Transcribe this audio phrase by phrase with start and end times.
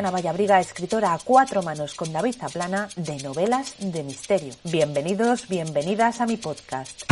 [0.00, 4.54] Hola, soy Ana Vallabriga, escritora a cuatro manos con David Zaplana de novelas de misterio.
[4.64, 7.02] Bienvenidos, bienvenidas a mi podcast.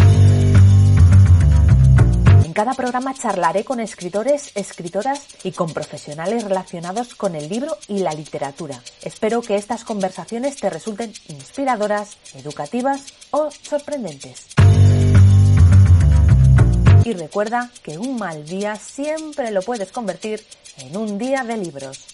[2.46, 7.98] En cada programa charlaré con escritores, escritoras y con profesionales relacionados con el libro y
[7.98, 8.80] la literatura.
[9.02, 14.46] Espero que estas conversaciones te resulten inspiradoras, educativas o sorprendentes.
[17.04, 20.42] Y recuerda que un mal día siempre lo puedes convertir
[20.78, 22.06] en un día de libros.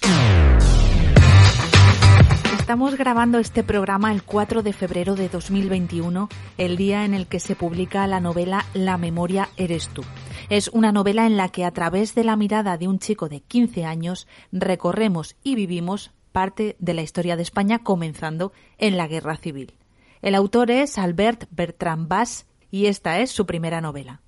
[2.64, 7.38] Estamos grabando este programa el 4 de febrero de 2021, el día en el que
[7.38, 10.02] se publica la novela La memoria eres tú.
[10.48, 13.40] Es una novela en la que a través de la mirada de un chico de
[13.40, 19.36] 15 años recorremos y vivimos parte de la historia de España comenzando en la Guerra
[19.36, 19.74] Civil.
[20.22, 24.23] El autor es Albert Bertrand Bass y esta es su primera novela.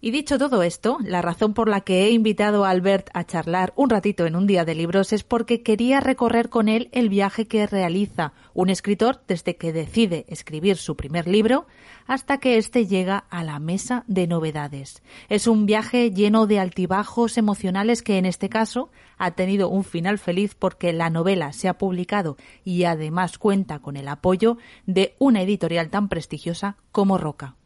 [0.00, 3.72] Y dicho todo esto, la razón por la que he invitado a Albert a charlar
[3.76, 7.48] un ratito en un día de libros es porque quería recorrer con él el viaje
[7.48, 11.66] que realiza un escritor desde que decide escribir su primer libro
[12.06, 15.02] hasta que éste llega a la mesa de novedades.
[15.28, 20.18] Es un viaje lleno de altibajos emocionales que en este caso ha tenido un final
[20.18, 25.42] feliz porque la novela se ha publicado y además cuenta con el apoyo de una
[25.42, 27.56] editorial tan prestigiosa como Roca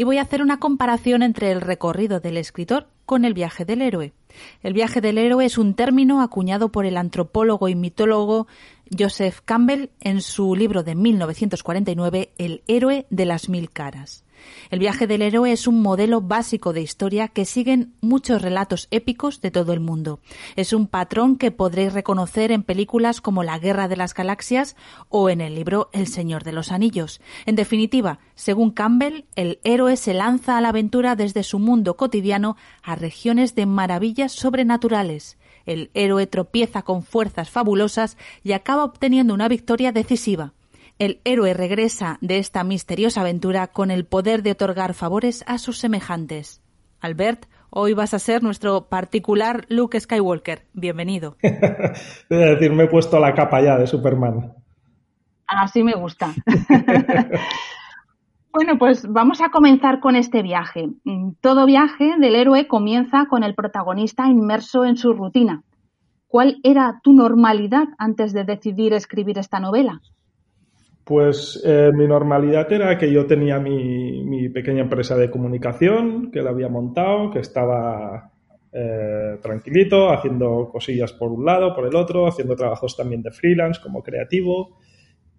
[0.00, 3.82] y voy a hacer una comparación entre el recorrido del escritor con el viaje del
[3.82, 4.14] héroe.
[4.62, 8.46] El viaje del héroe es un término acuñado por el antropólogo y mitólogo
[8.98, 14.24] Joseph Campbell en su libro de 1949 El héroe de las mil caras.
[14.70, 19.40] El viaje del héroe es un modelo básico de historia que siguen muchos relatos épicos
[19.40, 20.20] de todo el mundo.
[20.56, 24.76] Es un patrón que podréis reconocer en películas como La Guerra de las Galaxias
[25.08, 27.20] o en el libro El Señor de los Anillos.
[27.46, 32.56] En definitiva, según Campbell, el héroe se lanza a la aventura desde su mundo cotidiano
[32.82, 35.38] a regiones de maravillas sobrenaturales.
[35.66, 40.54] El héroe tropieza con fuerzas fabulosas y acaba obteniendo una victoria decisiva
[41.00, 45.78] el héroe regresa de esta misteriosa aventura con el poder de otorgar favores a sus
[45.78, 46.62] semejantes.
[47.00, 50.66] Albert, hoy vas a ser nuestro particular Luke Skywalker.
[50.74, 51.38] Bienvenido.
[51.42, 54.52] es decir, me he puesto la capa ya de Superman.
[55.46, 56.34] Así me gusta.
[58.52, 60.90] bueno, pues vamos a comenzar con este viaje.
[61.40, 65.62] Todo viaje del héroe comienza con el protagonista inmerso en su rutina.
[66.26, 70.02] ¿Cuál era tu normalidad antes de decidir escribir esta novela?
[71.10, 76.40] Pues eh, mi normalidad era que yo tenía mi, mi, pequeña empresa de comunicación, que
[76.40, 78.30] la había montado, que estaba
[78.72, 83.80] eh, tranquilito, haciendo cosillas por un lado, por el otro, haciendo trabajos también de freelance
[83.82, 84.78] como creativo.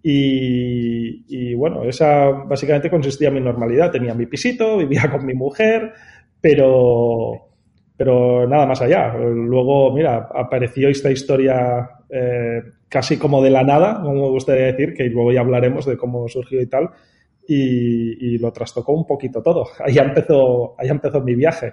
[0.02, 3.90] Y, bueno, esa básicamente consistía en mi normalidad.
[3.90, 5.94] Tenía mi pisito, vivía con mi mujer,
[6.38, 7.48] pero,
[7.96, 9.14] pero nada más allá.
[9.14, 14.92] Luego, mira, apareció esta historia eh, casi como de la nada, como me gustaría decir,
[14.92, 16.90] que luego ya hablaremos de cómo surgió y tal,
[17.48, 19.66] y, y lo trastocó un poquito todo.
[19.84, 21.72] Ahí empezó, ahí empezó mi viaje.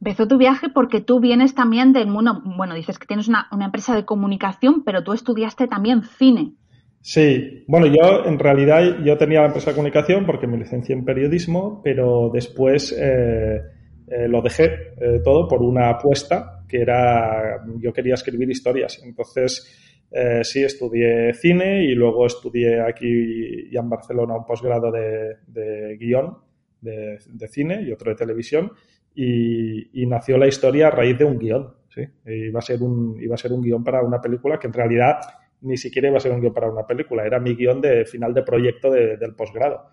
[0.00, 3.66] Empezó tu viaje porque tú vienes también del mundo, bueno, dices que tienes una, una
[3.66, 6.52] empresa de comunicación, pero tú estudiaste también cine.
[7.00, 11.04] Sí, bueno, yo en realidad yo tenía la empresa de comunicación porque me licencié en
[11.04, 13.60] periodismo, pero después eh,
[14.08, 14.64] eh, lo dejé
[15.00, 19.00] eh, todo por una apuesta que era, yo quería escribir historias.
[19.04, 25.38] Entonces, eh, sí, estudié cine y luego estudié aquí ya en Barcelona un posgrado de,
[25.46, 26.38] de guion
[26.80, 28.70] de, de, cine y otro de televisión
[29.14, 31.74] y, y, nació la historia a raíz de un guion.
[31.88, 32.02] ¿sí?
[32.26, 35.16] Iba, a ser un, iba a ser un guion para una película que en realidad
[35.62, 38.34] ni siquiera iba a ser un guion para una película, era mi guion de final
[38.34, 39.88] de proyecto de, del posgrado.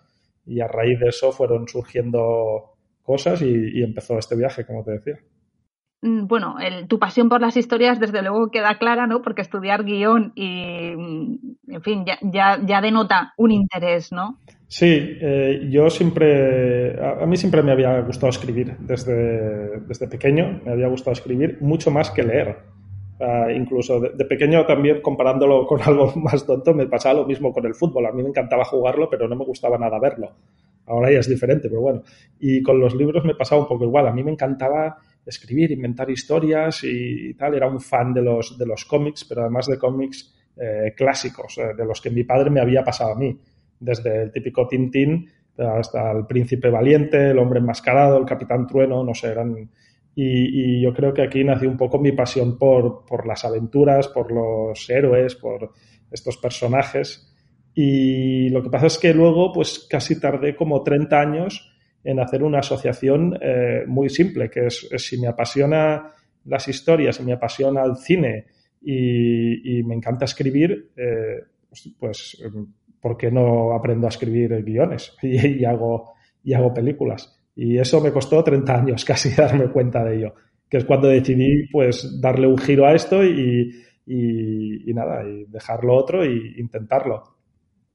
[0.45, 4.91] Y a raíz de eso fueron surgiendo cosas y, y empezó este viaje, como te
[4.91, 5.19] decía
[6.03, 9.21] bueno, el, tu pasión por las historias desde luego queda clara, ¿no?
[9.21, 14.37] Porque estudiar guion y, en fin, ya, ya, ya denota un interés, ¿no?
[14.67, 20.71] Sí, eh, yo siempre, a, mí siempre me había gustado escribir desde, desde pequeño, me
[20.71, 22.57] había gustado escribir mucho más que leer.
[23.19, 27.53] Uh, incluso de, de, pequeño también comparándolo con algo más tonto me pasaba lo mismo
[27.53, 28.07] con el fútbol.
[28.07, 30.31] A mí me encantaba jugarlo, pero no me gustaba nada verlo.
[30.85, 32.01] Ahora ya es diferente, pero bueno.
[32.39, 34.07] Y con los libros me pasaba un poco igual.
[34.07, 37.55] A mí me encantaba escribir, inventar historias y, tal.
[37.55, 41.73] Era un fan de los, de los cómics, pero además de cómics eh, clásicos, eh,
[41.75, 43.37] de los que mi padre me había pasado a mí,
[43.79, 49.13] desde el típico Tintín hasta el Príncipe Valiente, el Hombre Enmascarado, el Capitán Trueno, no
[49.13, 49.69] sé, eran...
[50.15, 54.31] Y, yo creo que aquí nació un poco mi pasión por, por las aventuras, por
[54.31, 55.71] los héroes, por
[56.11, 57.33] estos personajes.
[57.73, 61.72] Y lo que pasa es que luego, pues casi tardé como 30 años
[62.03, 66.11] en hacer una asociación eh, muy simple, que es, si me apasiona
[66.45, 68.45] las historias, si me apasiona el cine
[68.81, 71.43] y, me encanta escribir, eh,
[71.97, 72.41] pues,
[72.99, 76.13] ¿por qué no aprendo a escribir guiones y, hago,
[76.43, 77.39] y hago películas?
[77.55, 80.33] Y eso me costó 30 años casi darme cuenta de ello,
[80.69, 83.71] que es cuando decidí pues darle un giro a esto y,
[84.05, 87.32] y nada, y dejarlo otro e intentarlo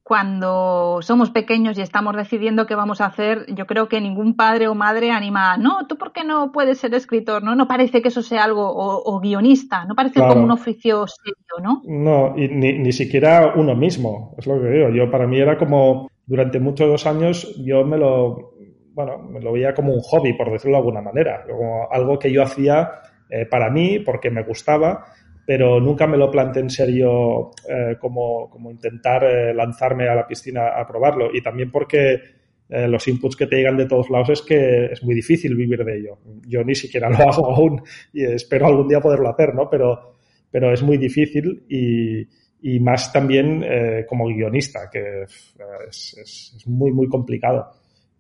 [0.09, 4.67] cuando somos pequeños y estamos decidiendo qué vamos a hacer, yo creo que ningún padre
[4.67, 7.55] o madre anima, no, tú por qué no puedes ser escritor, ¿no?
[7.55, 11.83] No parece que eso sea algo, o, guionista, no parece como un oficio serio, ¿no?
[11.85, 14.89] No, y ni, ni siquiera uno mismo, es lo que digo.
[14.89, 18.55] Yo, para mí era como, durante muchos años, yo me lo,
[18.95, 22.33] bueno, me lo veía como un hobby, por decirlo de alguna manera, como algo que
[22.33, 22.93] yo hacía
[23.29, 25.05] eh, para mí, porque me gustaba,
[25.49, 30.27] pero nunca me lo planteé en serio eh, como, como, intentar eh, lanzarme a la
[30.27, 31.31] piscina a probarlo.
[31.33, 32.21] Y también porque
[32.69, 35.83] eh, los inputs que te llegan de todos lados es que es muy difícil vivir
[35.87, 36.19] de ello.
[36.47, 39.71] Yo ni siquiera lo hago aún y espero algún día poderlo hacer, ¿no?
[39.71, 40.17] Pero,
[40.51, 42.29] pero es muy difícil y,
[42.61, 43.65] y más también
[44.07, 45.55] como guionista, que es,
[45.89, 47.71] es, es, muy, muy complicado.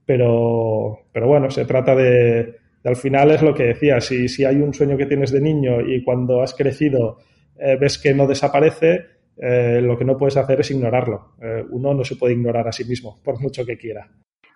[0.07, 4.57] Pero, pero bueno, se trata de, al final es lo que decía, si, si hay
[4.57, 7.19] un sueño que tienes de niño y cuando has crecido
[7.59, 11.35] eh, ves que no desaparece, eh, lo que no puedes hacer es ignorarlo.
[11.41, 14.09] Eh, uno no se puede ignorar a sí mismo, por mucho que quiera.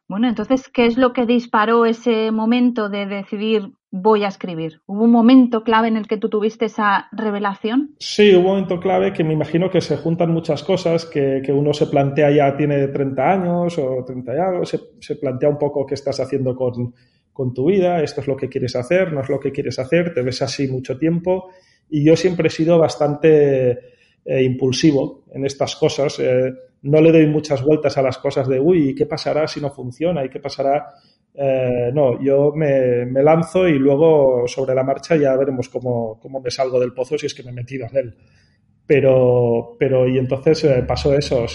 [0.08, 4.80] Bueno, entonces, ¿qué es lo que disparó ese momento de decidir voy a escribir?
[4.86, 7.94] ¿Hubo un momento clave en el que tú tuviste esa revelación?
[7.98, 11.52] Sí, hubo un momento clave que me imagino que se juntan muchas cosas, que, que
[11.52, 15.58] uno se plantea ya tiene 30 años o 30 y algo, se, se plantea un
[15.58, 16.92] poco qué estás haciendo con,
[17.32, 20.12] con tu vida, esto es lo que quieres hacer, no es lo que quieres hacer,
[20.12, 21.50] te ves así mucho tiempo
[21.88, 23.70] y yo siempre he sido bastante
[24.24, 26.18] eh, impulsivo en estas cosas.
[26.20, 26.52] Eh,
[26.82, 30.24] no le doy muchas vueltas a las cosas de, uy, ¿qué pasará si no funciona?
[30.24, 30.94] ¿Y qué pasará?
[31.34, 36.40] Eh, no, yo me, me, lanzo y luego sobre la marcha ya veremos cómo, cómo,
[36.40, 38.14] me salgo del pozo si es que me he metido en él.
[38.86, 41.46] Pero, pero y entonces pasó eso,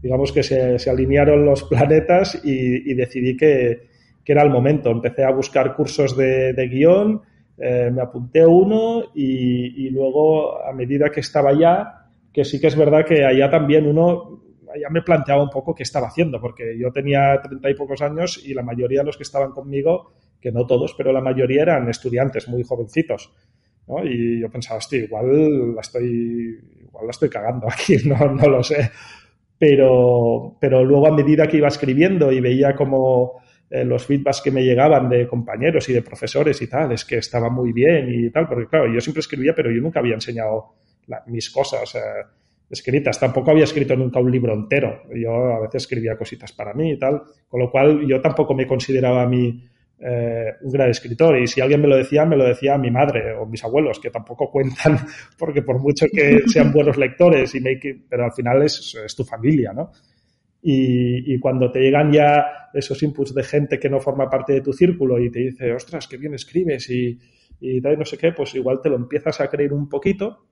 [0.00, 3.93] digamos que se, se, alinearon los planetas y, y decidí que,
[4.24, 4.90] que era el momento.
[4.90, 7.22] Empecé a buscar cursos de, de guion,
[7.56, 12.76] eh, me apunté uno y, luego a medida que estaba allá, que sí que es
[12.76, 14.42] verdad que allá también uno,
[14.80, 18.42] ya me planteaba un poco qué estaba haciendo, porque yo tenía treinta y pocos años
[18.44, 21.88] y la mayoría de los que estaban conmigo, que no todos, pero la mayoría eran
[21.88, 23.32] estudiantes muy jovencitos.
[23.86, 24.04] ¿no?
[24.04, 28.62] Y yo pensaba, hostia, igual la estoy, igual la estoy cagando aquí, no, no lo
[28.64, 28.90] sé.
[29.56, 34.50] Pero, pero luego a medida que iba escribiendo y veía como eh, los feedbacks que
[34.50, 38.30] me llegaban de compañeros y de profesores y tal, es que estaba muy bien y
[38.30, 40.74] tal, porque claro, yo siempre escribía, pero yo nunca había enseñado
[41.26, 41.96] mis cosas
[42.70, 46.92] escritas, tampoco había escrito nunca un libro entero, yo a veces escribía cositas para mí
[46.92, 49.68] y tal, con lo cual yo tampoco me consideraba a mí
[50.06, 51.38] eh, un gran escritor.
[51.38, 54.10] Y si alguien me lo decía, me lo decía mi madre o mis abuelos, que
[54.10, 54.98] tampoco cuentan,
[55.38, 57.62] porque por mucho que sean buenos lectores, y
[58.08, 59.92] pero al final es, es tu familia, ¿no?
[60.66, 64.72] Y, cuando te llegan ya esos inputs de gente que no forma parte de tu
[64.72, 67.18] círculo y te dice, ostras, qué bien escribes y,
[67.60, 70.46] y no sé qué, pues igual te lo empiezas a creer un poquito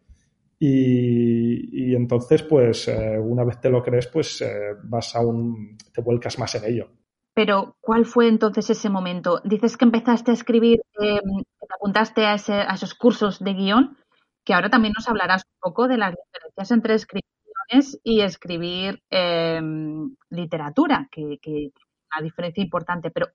[0.64, 6.00] y, entonces, pues eh, una vez te lo crees, pues eh, vas a un, te
[6.02, 6.88] vuelcas más en ello.
[7.34, 9.40] Pero, ¿cuál fue entonces ese momento?
[9.42, 13.96] Dices que empezaste a escribir, eh, te apuntaste a, ese, a esos cursos de guion,
[14.44, 17.31] que ahora también nos hablarás un poco de las diferencias entre escribir
[18.04, 21.72] y escribir em, literatura, que, es
[22.14, 23.10] una diferencia importante.
[23.10, 23.28] Pero,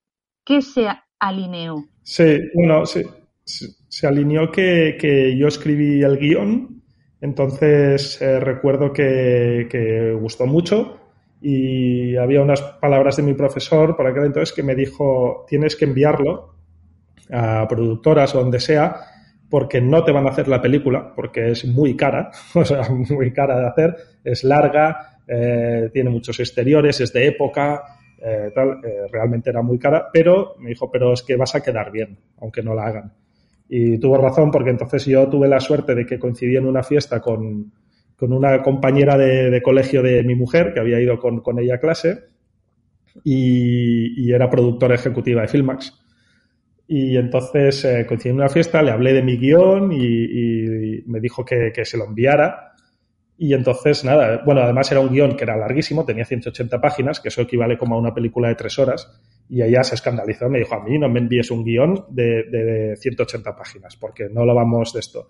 [0.43, 0.88] ¿qué se
[1.19, 1.86] alineó?
[2.03, 6.84] Sí, bueno, se alineó que, yo escribí el guion,
[7.22, 11.00] entonces eh, recuerdo que, que, gustó mucho
[11.41, 15.86] y había unas palabras de mi profesor por aquel entonces que me dijo, tienes que
[15.86, 16.55] enviarlo
[17.31, 19.16] a productoras o donde sea
[19.50, 23.32] porque no te van a hacer la película, porque es muy cara, o sea, muy
[23.32, 27.84] cara de hacer, es larga, eh, tiene muchos exteriores, es de época,
[28.22, 31.62] eh, tal, eh, realmente era muy cara, pero me dijo, pero es que vas a
[31.62, 33.13] quedar bien, aunque no la hagan.
[33.70, 37.20] Y tuvo razón, porque entonces yo tuve la suerte de que coincidí en una fiesta
[37.20, 37.74] con,
[38.16, 41.80] con una compañera de, colegio de mi mujer, que había ido con, con ella a
[41.80, 42.25] clase,
[43.24, 46.06] y, y era productora ejecutiva de Filmax.
[46.88, 51.44] Y entonces eh, coincidí en una fiesta, le hablé de mi guion y, me dijo
[51.44, 52.74] que, que, se lo enviara.
[53.38, 57.27] Y entonces, nada, bueno, además era un guion que era larguísimo, tenía 180 páginas, que
[57.27, 59.22] eso equivale como a una película de tres horas.
[59.50, 62.96] Y ella se escandalizó, me dijo, a mí no me envíes un guion de, de
[62.96, 65.27] 180 páginas, porque no lo vamos de esto.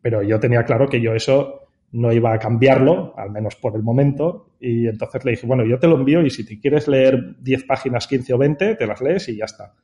[0.00, 3.82] Pero yo tenía claro que yo eso no iba a cambiarlo, al menos por el
[3.82, 7.36] momento, y entonces le dije, bueno, yo te lo envío y si te quieres leer
[7.40, 9.74] 10 páginas, 15 o 20, te las lees y ya está.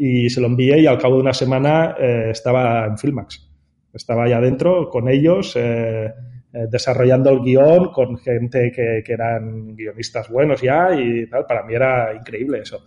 [0.00, 3.50] Y se lo envié y al cabo de una semana eh, estaba en Filmax.
[3.92, 9.74] Estaba allá adentro con ellos, eh, eh, desarrollando el guion con gente que, que, eran
[9.74, 11.46] guionistas buenos ya y tal.
[11.46, 12.80] Para mí era increíble eso.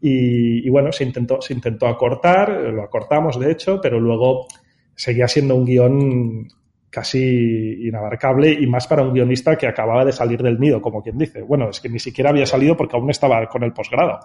[0.00, 4.48] Y, y bueno, se intentó, se intentó acortar, lo acortamos de hecho, pero luego
[4.96, 6.48] seguía siendo un guion
[6.90, 11.16] casi inabarcable y más para un guionista que acababa de salir del nido, como quien
[11.16, 11.40] dice.
[11.42, 14.18] Bueno, es que ni siquiera había salido porque aún estaba con el posgrado.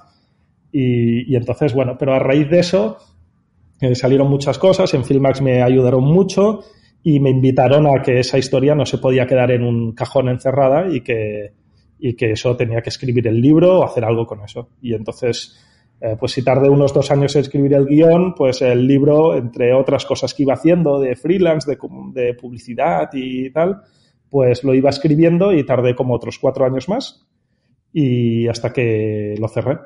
[0.71, 2.97] Y, entonces, bueno, pero a raíz de eso
[3.81, 6.59] eh, salieron muchas cosas, en Filmax me ayudaron mucho
[7.03, 10.93] y me invitaron a que esa historia no se podía quedar en un cajón encerrada
[10.93, 11.53] y que,
[12.00, 14.69] y que eso tenía que escribir el libro o hacer algo con eso.
[14.81, 15.57] Y entonces
[16.00, 19.74] eh, pues si tardé unos dos años en escribir el guion, pues el libro, entre
[19.74, 21.77] otras cosas que iba haciendo de freelance, de,
[22.13, 23.81] de, publicidad y tal,
[24.29, 27.25] pues lo iba escribiendo y tardé como otros cuatro años más
[27.91, 29.79] y hasta que lo cerré.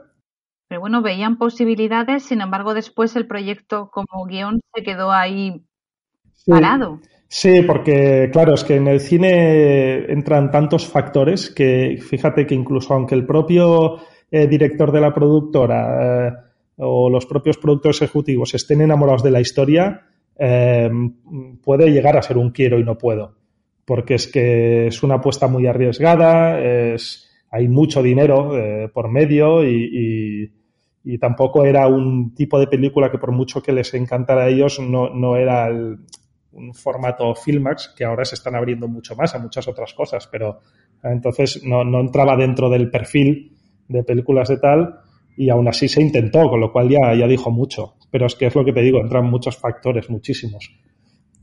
[0.71, 5.65] Pero bueno, veían posibilidades, sin embargo, después el proyecto como guion se quedó ahí
[6.31, 6.49] sí.
[6.49, 7.01] parado.
[7.27, 12.93] Sí, porque claro, es que en el cine entran tantos factores que fíjate que incluso
[12.93, 13.97] aunque el propio
[14.31, 16.31] eh, director de la productora eh,
[16.77, 20.07] o los propios productores ejecutivos estén enamorados de la historia,
[20.39, 20.89] eh,
[21.61, 23.35] puede llegar a ser un quiero y no puedo.
[23.83, 29.63] Porque es que es una apuesta muy arriesgada, es, hay mucho dinero eh, por medio
[29.65, 30.60] y, y,
[31.03, 34.79] y, tampoco era un tipo de película que por mucho que les encantara a ellos
[34.79, 39.67] no, no era un formato Filmax que ahora se están abriendo mucho más a muchas
[39.67, 40.59] otras cosas, pero
[41.03, 44.99] entonces no, no entraba dentro del perfil de películas de tal
[45.37, 47.95] y aún así se intentó, con lo cual ya, ya dijo mucho.
[48.09, 50.71] Pero es que es lo que te digo, entran muchos factores, muchísimos.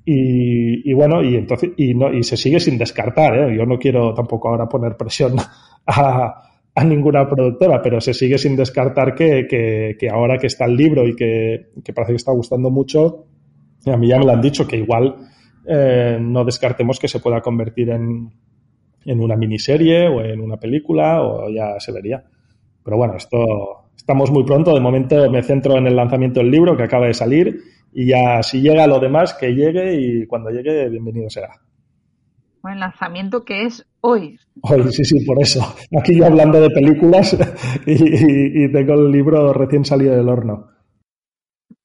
[0.04, 3.56] Y, y bueno, y entonces, y no, y se sigue sin descartar, ¿eh?
[3.56, 5.36] Yo no quiero tampoco ahora poner presión
[5.86, 6.47] a,
[6.78, 9.48] a ninguna productora, pero se sigue sin descartar que,
[9.98, 13.26] que, ahora que está el libro y que, que parece que está gustando mucho,
[13.84, 15.16] a mí ya me lo han dicho que igual
[15.66, 18.30] eh, no descartemos que se pueda convertir en,
[19.04, 22.22] en una miniserie o en una película o ya se vería.
[22.84, 24.72] Pero bueno, esto estamos muy pronto.
[24.72, 27.60] De momento me centro en el lanzamiento del libro que acaba de salir
[27.92, 31.56] y ya si llega lo demás, que llegue y cuando llegue, bienvenido será.
[32.62, 34.38] Bueno, el lanzamiento que es hoy.
[34.62, 35.60] Hoy, sí, sí, por eso.
[36.00, 37.36] Aquí yo hablando de películas
[37.86, 40.78] y, y, y tengo el libro recién salido del horno.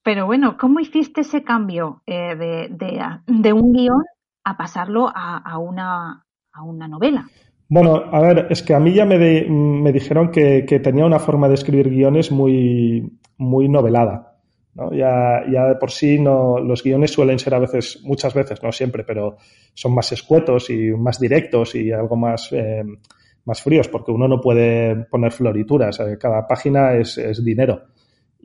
[0.03, 4.03] Pero bueno, ¿cómo hiciste ese cambio eh, de, de, de, un guion
[4.43, 7.29] a pasarlo a, a, una, a una novela?
[7.69, 11.05] Bueno, a ver, es que a mí ya me, de, me dijeron que, que, tenía
[11.05, 14.32] una forma de escribir guiones muy, muy novelada.
[14.75, 14.93] ¿No?
[14.93, 18.71] Ya, ya de por sí no, los guiones suelen ser a veces, muchas veces, no
[18.71, 19.37] siempre, pero
[19.73, 22.83] son más escuetos y más directos y algo más, eh,
[23.45, 25.99] más fríos, porque uno no puede poner florituras.
[26.19, 27.83] Cada página es, es dinero.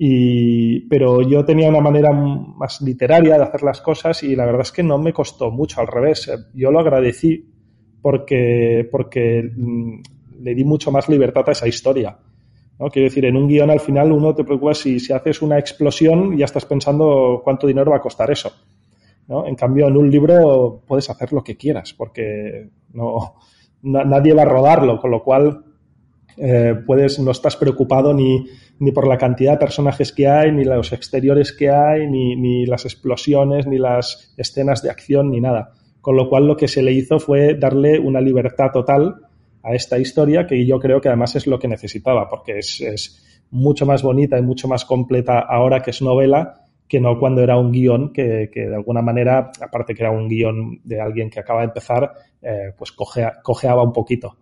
[0.01, 4.63] Y, pero yo tenía una manera más literaria de hacer las cosas y la verdad
[4.63, 6.31] es que no me costó mucho, al revés.
[6.55, 7.45] Yo lo agradecí
[8.01, 9.51] porque, porque
[10.41, 12.17] le di mucho más libertad a esa historia.
[12.79, 12.89] ¿No?
[12.89, 16.37] Quiero decir, en un guion al final uno te preocupa si, si haces una explosión
[16.37, 18.53] ya estás pensando cuánto dinero va a costar eso.
[19.27, 19.47] ¿no?
[19.47, 23.35] En cambio, en un libro puedes hacer lo que quieras porque no,
[23.83, 25.65] na, nadie va a rodarlo, con lo cual
[26.37, 28.47] eh, puedes, no estás preocupado ni,
[28.79, 32.65] ni por la cantidad de personajes que hay, ni los exteriores que hay, ni, ni
[32.65, 36.83] las explosiones, ni las escenas de acción, ni nada con lo cual lo que se
[36.83, 39.17] le hizo fue darle una libertad total
[39.63, 43.47] a esta historia que yo creo que además es lo que necesitaba, porque es, es
[43.51, 47.59] mucho más bonita y mucho más completa ahora que es novela que no cuando era
[47.59, 51.39] un guion que, que de alguna manera, aparte que era un guion de alguien que
[51.39, 54.37] acaba de empezar, eh, pues cojea, cojeaba un poquito.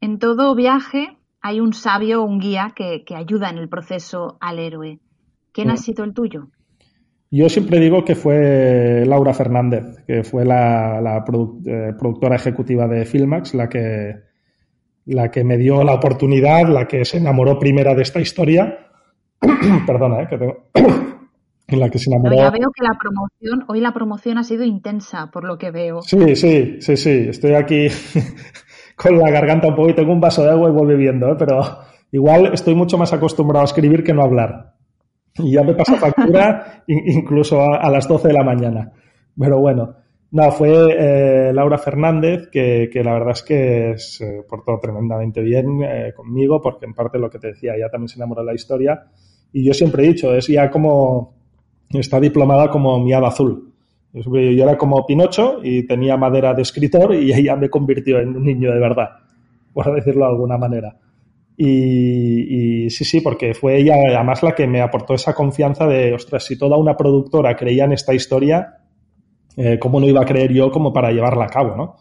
[0.00, 4.58] En todo viaje hay un sabio, un guía que, que ayuda en el proceso al
[4.58, 5.00] héroe.
[5.52, 5.70] ¿Quién mm.
[5.70, 6.48] ha sido el tuyo?
[7.36, 12.86] Yo siempre digo que fue Laura Fernández, que fue la, la produ eh, productora ejecutiva
[12.86, 14.14] de Filmax, la que,
[15.06, 18.78] la que me dio la oportunidad, la que se enamoró primera de esta historia.
[19.84, 20.58] Perdona, eh, que tengo.
[21.66, 22.36] en la que se enamoró.
[22.36, 25.72] No, ya veo que la promoción, hoy la promoción ha sido intensa, por lo que
[25.72, 26.02] veo.
[26.02, 27.26] Sí, sí, sí, sí.
[27.30, 27.88] Estoy aquí
[28.96, 31.36] con la garganta un poco y tengo un vaso de agua y voy bebiendo, ¿eh?
[31.36, 31.58] pero
[32.12, 34.73] igual estoy mucho más acostumbrado a escribir que no a hablar.
[35.36, 38.92] Y ya me pasa factura incluso a, a, las 12 de la mañana.
[39.36, 39.96] Pero bueno,
[40.30, 45.80] No, fue eh, Laura Fernández, que, que, la verdad es que se portó tremendamente bien
[45.82, 48.54] eh, conmigo, porque en parte lo que te decía, ella también se enamoró de la
[48.54, 49.04] historia.
[49.52, 51.34] Y yo siempre he dicho, es ya como,
[51.90, 53.72] está diplomada como mi hada azul.
[54.12, 58.44] Yo era como Pinocho y tenía madera de escritor y ella me convirtió en un
[58.44, 59.08] niño de verdad,
[59.72, 60.96] por decirlo de alguna manera.
[61.56, 66.44] Y, sí, sí, porque fue ella además la que me aportó esa confianza de, ostras,
[66.44, 68.78] si toda una productora creía en esta historia,
[69.56, 71.96] eh, ¿cómo no iba a creer yo como para llevarla a cabo, no?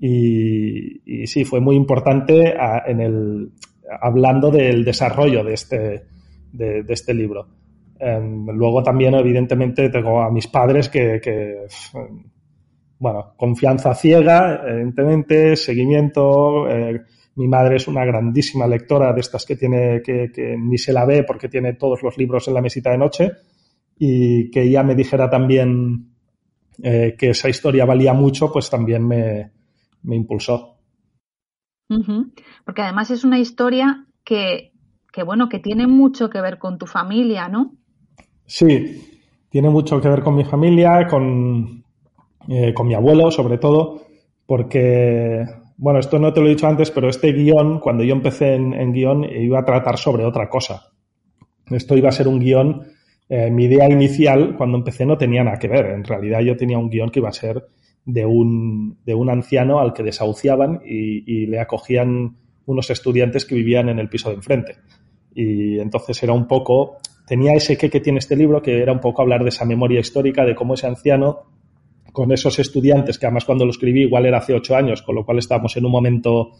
[0.00, 2.54] Y, sí, fue muy importante
[2.86, 3.52] en el,
[4.00, 6.04] hablando del desarrollo de este,
[6.52, 7.46] de, este libro.
[8.00, 11.66] Um, luego también, evidentemente, tengo a mis padres que, que
[13.00, 17.00] bueno, confianza ciega, evidentemente, seguimiento, eh,
[17.36, 21.04] mi madre es una grandísima lectora de estas que tiene, que, que, ni se la
[21.04, 23.30] ve porque tiene todos los libros en la mesita de noche
[23.98, 26.10] y que ella me dijera también
[26.82, 29.50] eh, que esa historia valía mucho, pues también me,
[30.02, 30.76] me impulsó.
[31.88, 32.32] Uh -huh.
[32.64, 34.72] Porque además es una historia que,
[35.12, 37.74] que, bueno, que tiene mucho que ver con tu familia, ¿no?
[38.46, 39.18] Sí,
[39.50, 41.84] tiene mucho que ver con mi familia, con,
[42.48, 44.06] eh, con mi abuelo sobre todo,
[44.46, 45.44] porque
[45.80, 48.74] bueno, esto no te lo he dicho antes, pero este guion, cuando yo empecé en,
[48.74, 50.92] en guion, iba a tratar sobre otra cosa.
[51.70, 52.82] Esto iba a ser un guion,
[53.30, 55.86] eh, mi idea inicial cuando empecé no tenía nada que ver.
[55.86, 57.64] En realidad yo tenía un guion que iba a ser
[58.04, 63.88] de un, de un anciano al que desahuciaban y, le acogían unos estudiantes que vivían
[63.88, 64.76] en el piso de enfrente.
[65.34, 69.00] Y entonces era un poco, tenía ese que que tiene este libro, que era un
[69.00, 71.59] poco hablar de esa memoria histórica, de cómo ese anciano
[72.12, 75.24] con esos estudiantes, que además cuando lo escribí igual era hace ocho años, con lo
[75.24, 76.52] cual estábamos en un momento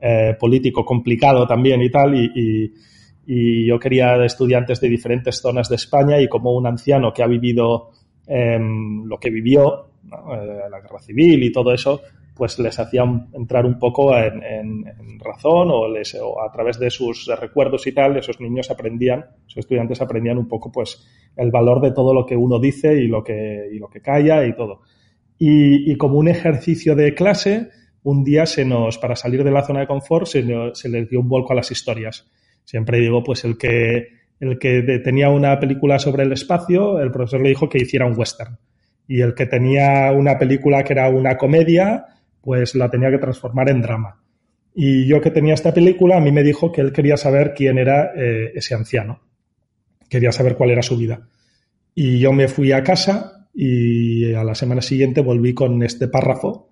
[0.00, 2.72] eh, político complicado también y tal, y,
[3.24, 7.92] yo quería estudiantes de diferentes zonas de España y como un anciano que ha vivido
[8.26, 10.34] eh, lo que vivió, ¿no?
[10.34, 12.02] eh, la guerra civil y todo eso,
[12.34, 14.84] pues les hacía entrar un poco en,
[15.18, 20.00] razón o, les, a través de sus recuerdos y tal, esos niños aprendían, esos estudiantes
[20.00, 23.68] aprendían un poco pues el valor de todo lo que uno dice y lo que,
[23.72, 24.80] y lo que calla y todo.
[25.44, 27.70] Y, como un ejercicio de clase,
[28.04, 31.18] un día se nos, para salir de la zona de confort, se, se les dio
[31.18, 32.30] un vuelco a las historias.
[32.64, 34.06] Siempre digo, pues el que,
[34.38, 38.16] el que tenía una película sobre el espacio, el profesor le dijo que hiciera un
[38.16, 38.56] western.
[39.08, 42.06] Y el que tenía una película que era una comedia,
[42.42, 44.20] pues la tenía que transformar en drama.
[44.74, 47.78] Y yo que tenía esta película, a mí me dijo que él quería saber quién
[47.78, 49.20] era eh, ese anciano.
[50.08, 51.28] Quería saber cuál era su vida.
[51.94, 56.70] Y yo me fui a casa y a la semana siguiente volví con este párrafo,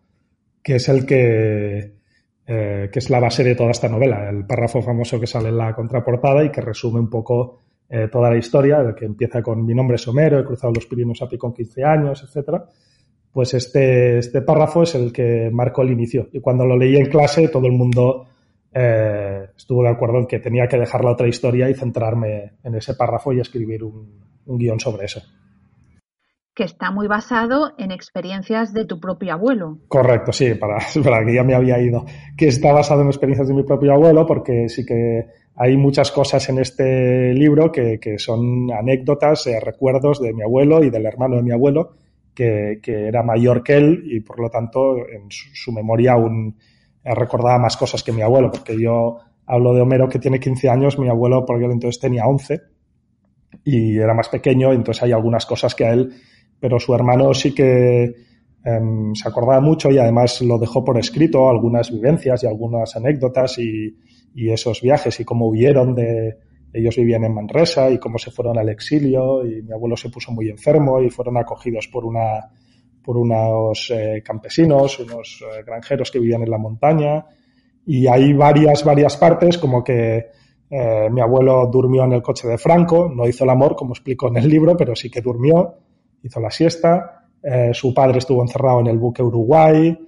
[0.63, 1.93] que es el que,
[2.47, 5.59] eh, que es la base de toda esta novela, el párrafo famoso que sale en
[5.59, 9.65] la contraportada y que resume un poco eh, toda la historia, el que empieza con
[9.65, 12.67] mi nombre es Homero, he cruzado los Pirineos a pie con 15 años, etcétera
[13.33, 16.29] pues este, este párrafo es el que marcó el inicio.
[16.33, 18.27] Y cuando lo leí en clase, todo el mundo
[18.73, 22.75] eh, estuvo de acuerdo en que tenía que dejar la otra historia y centrarme en
[22.75, 25.23] ese párrafo y escribir un, un guion sobre eso.
[26.55, 29.79] Que está muy basado en experiencias de tu propio abuelo.
[29.89, 32.05] Correcto, sí, para, para que ya me había ido.
[32.37, 36.49] Que está basado en experiencias de mi propio abuelo, porque sí que hay muchas cosas
[36.49, 41.37] en este libro que, que son anécdotas, eh, recuerdos de mi abuelo y del hermano
[41.37, 41.93] de mi abuelo,
[42.41, 46.57] que, era mayor que él y por lo tanto en su, memoria aún
[47.05, 50.99] recordaba más cosas que mi abuelo, porque yo hablo de Homero que tiene 15 años,
[50.99, 52.61] mi abuelo por aquel entonces tenía 11
[53.65, 56.13] y era más pequeño, entonces hay algunas cosas que a él,
[56.59, 58.81] pero su hermano sí que eh,
[59.15, 63.97] se acordaba mucho y además lo dejó por escrito, algunas vivencias y algunas anécdotas y,
[64.35, 66.37] y esos viajes y cómo huyeron de,
[66.73, 70.33] ellos vivían en Manresa y cómo se fueron al exilio y mi abuelo se puso
[70.33, 72.51] muy enfermo y fueron acogidos por una
[73.03, 77.25] por unos eh, campesinos, unos eh, granjeros que vivían en la montaña.
[77.87, 80.27] Y hay varias varias partes como que
[80.71, 84.29] eh, mi abuelo durmió en el coche de Franco, no hizo el amor como explico
[84.29, 85.75] en el libro, pero sí que durmió,
[86.23, 87.17] hizo la siesta,
[87.73, 89.99] su padre estuvo encerrado en el buque Uruguay,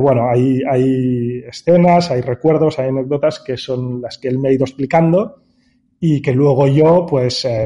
[0.00, 4.52] bueno, hay, hay escenas, hay recuerdos, hay anécdotas que son las que él me ha
[4.52, 5.42] ido explicando
[6.04, 7.64] y que luego yo pues eh,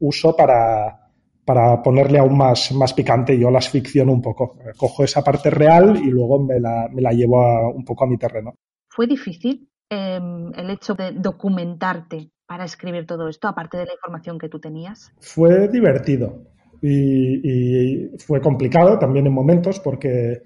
[0.00, 1.08] uso para,
[1.46, 3.38] para ponerle aún más, más picante.
[3.38, 4.58] Yo las ficciono un poco.
[4.76, 8.06] Cojo esa parte real y luego me la, me la llevo a, un poco a
[8.06, 8.54] mi terreno.
[8.86, 10.20] ¿Fue difícil eh,
[10.54, 15.10] el hecho de documentarte para escribir todo esto, aparte de la información que tú tenías?
[15.18, 16.42] Fue divertido
[16.82, 20.42] y, y fue complicado también en momentos porque,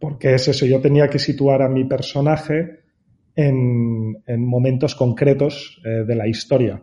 [0.00, 2.80] porque es eso, yo tenía que situar a mi personaje
[3.38, 6.82] en, en momentos concretos eh, de la historia.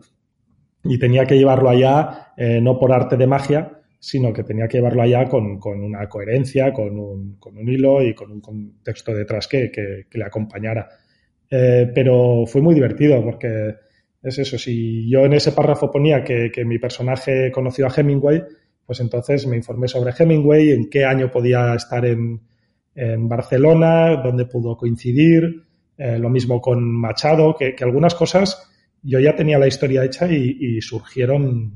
[0.85, 4.77] Y tenía que llevarlo allá, eh, no por arte de magia, sino que tenía que
[4.77, 9.49] llevarlo allá con, una coherencia, con un, con un, hilo y con un contexto detrás
[9.49, 10.87] que, que, le acompañara.
[11.51, 13.75] Eh, pero fue muy divertido porque
[14.23, 18.41] es eso, si yo en ese párrafo ponía que, que mi personaje conoció a Hemingway,
[18.85, 22.39] pues entonces me informé sobre Hemingway, en qué año podía estar en,
[22.95, 25.65] en Barcelona, dónde pudo coincidir,
[25.97, 28.69] eh, lo mismo con Machado, que, algunas cosas
[29.01, 31.75] yo ya tenía la historia hecha y, surgieron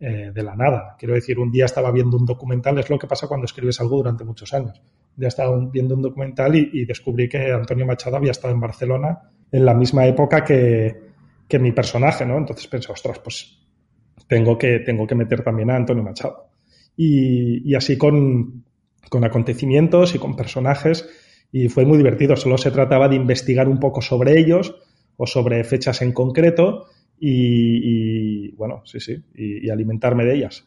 [0.00, 0.96] eh, de la nada.
[0.98, 3.96] Quiero decir, un día estaba viendo un documental, es lo que pasa cuando escribes algo
[3.96, 4.82] durante muchos años.
[5.16, 9.20] Día estaba viendo un documental y, descubrí que Antonio Machado había estado en Barcelona
[9.52, 10.96] en la misma época que,
[11.46, 12.36] que mi personaje, ¿no?
[12.36, 13.56] Entonces pensé, ostras, pues
[14.26, 16.48] tengo que, tengo que meter también a Antonio Machado.
[16.96, 18.64] Y, así con,
[19.08, 21.08] con, acontecimientos y con personajes.
[21.56, 22.34] Y fue muy divertido.
[22.34, 24.74] Solo se trataba de investigar un poco sobre ellos
[25.16, 26.86] o sobre fechas en concreto
[27.16, 30.66] y, bueno, sí, sí, y, alimentarme de ellas.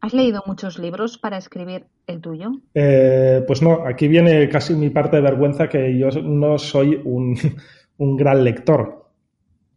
[0.00, 2.52] ¿Has leído muchos libros para escribir el tuyo?
[2.72, 7.36] Eh, pues no, aquí viene casi mi parte de vergüenza que yo no soy un,
[7.98, 9.10] un gran lector.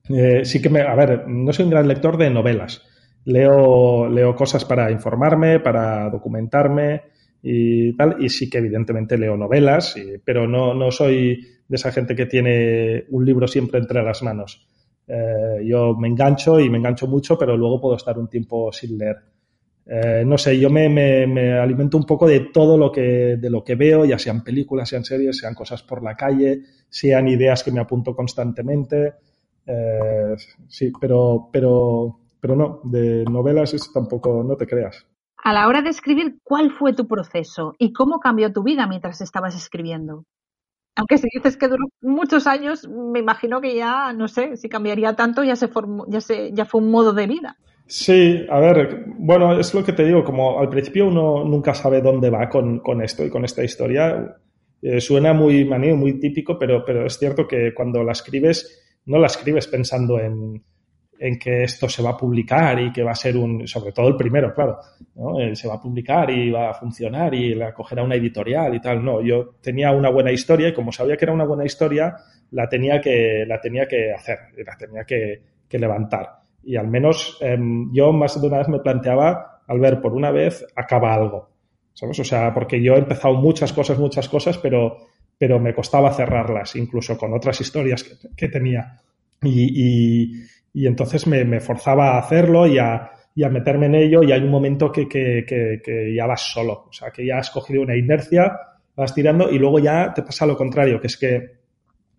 [0.10, 2.84] Eh, sí que me, a ver, no soy un gran lector de novelas.
[3.26, 7.02] Leo, leo cosas para informarme, para documentarme
[7.44, 12.16] y tal, y sí que evidentemente leo novelas, pero no, no soy de esa gente
[12.16, 14.68] que tiene un libro siempre entre las manos.
[15.08, 18.98] Eh, yo me engancho y me engancho mucho, pero luego puedo estar un tiempo sin
[18.98, 19.18] leer.
[19.86, 23.64] Eh, no sé, yo me, me, alimento un poco de todo lo que, de lo
[23.64, 27.72] que veo, ya sean películas, sean series, sean cosas por la calle, sean ideas que
[27.72, 29.14] me apunto constantemente.
[29.66, 30.36] Eh,
[30.68, 35.06] sí, pero, pero pero no, de novelas tampoco, no te creas.
[35.44, 39.22] A la hora de escribir, ¿cuál fue tu proceso y cómo cambió tu vida mientras
[39.22, 40.26] estabas escribiendo?
[40.96, 45.16] Aunque si dices que duró muchos años, me imagino que ya, no sé, si cambiaría
[45.16, 47.58] tanto, ya se formó, ya se, ya fue un modo de vida.
[47.88, 52.02] Sí, a ver, bueno, es lo que te digo, como al principio uno nunca sabe
[52.02, 54.38] dónde va con, con esto y con esta historia.
[54.82, 59.18] Eh, suena muy manío, muy típico, pero, pero es cierto que cuando la escribes, no
[59.18, 60.64] la escribes pensando en,
[61.22, 64.08] en que esto se va a publicar y que va a ser un, sobre todo
[64.08, 64.80] el primero, claro.
[65.40, 68.82] Eh, se va a publicar y va a funcionar y la cogerá una editorial y
[68.82, 69.06] tal.
[69.06, 72.16] No, yo tenía una buena historia y como sabía que era una buena historia,
[72.50, 76.28] la tenía que, la tenía que hacer, la tenía que, que levantar.
[76.64, 80.32] Y al menos em, yo más de una vez me planteaba, al ver por una
[80.32, 81.52] vez, acaba algo.
[81.94, 82.18] ¿Sabes?
[82.20, 84.98] O sea, porque yo he empezado muchas cosas, muchas cosas, pero,
[85.38, 88.98] pero me costaba cerrarlas, incluso con otras historias que, que tenía.
[89.44, 94.24] y, y entonces me, me forzaba a hacerlo y a, y a, meterme en ello
[94.24, 97.38] y hay un momento que, que, que, que, ya vas solo, o sea, que ya
[97.38, 98.58] has cogido una inercia,
[98.96, 101.62] vas tirando y luego ya te pasa lo contrario, que es que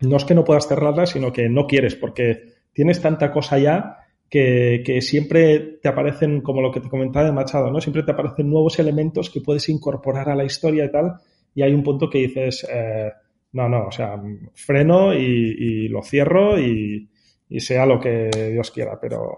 [0.01, 3.97] no es que no puedas cerrarla, sino que no quieres porque tienes tanta cosa ya
[4.29, 7.79] que, que siempre te aparecen, como lo que te comentaba de Machado, ¿no?
[7.79, 11.13] Siempre te aparecen nuevos elementos que puedes incorporar a la historia y tal
[11.55, 13.11] y hay un punto que dices, eh,
[13.53, 14.19] no, no, o sea,
[14.53, 17.09] freno y, y lo cierro y,
[17.53, 19.37] y sea lo que Dios quiera, pero,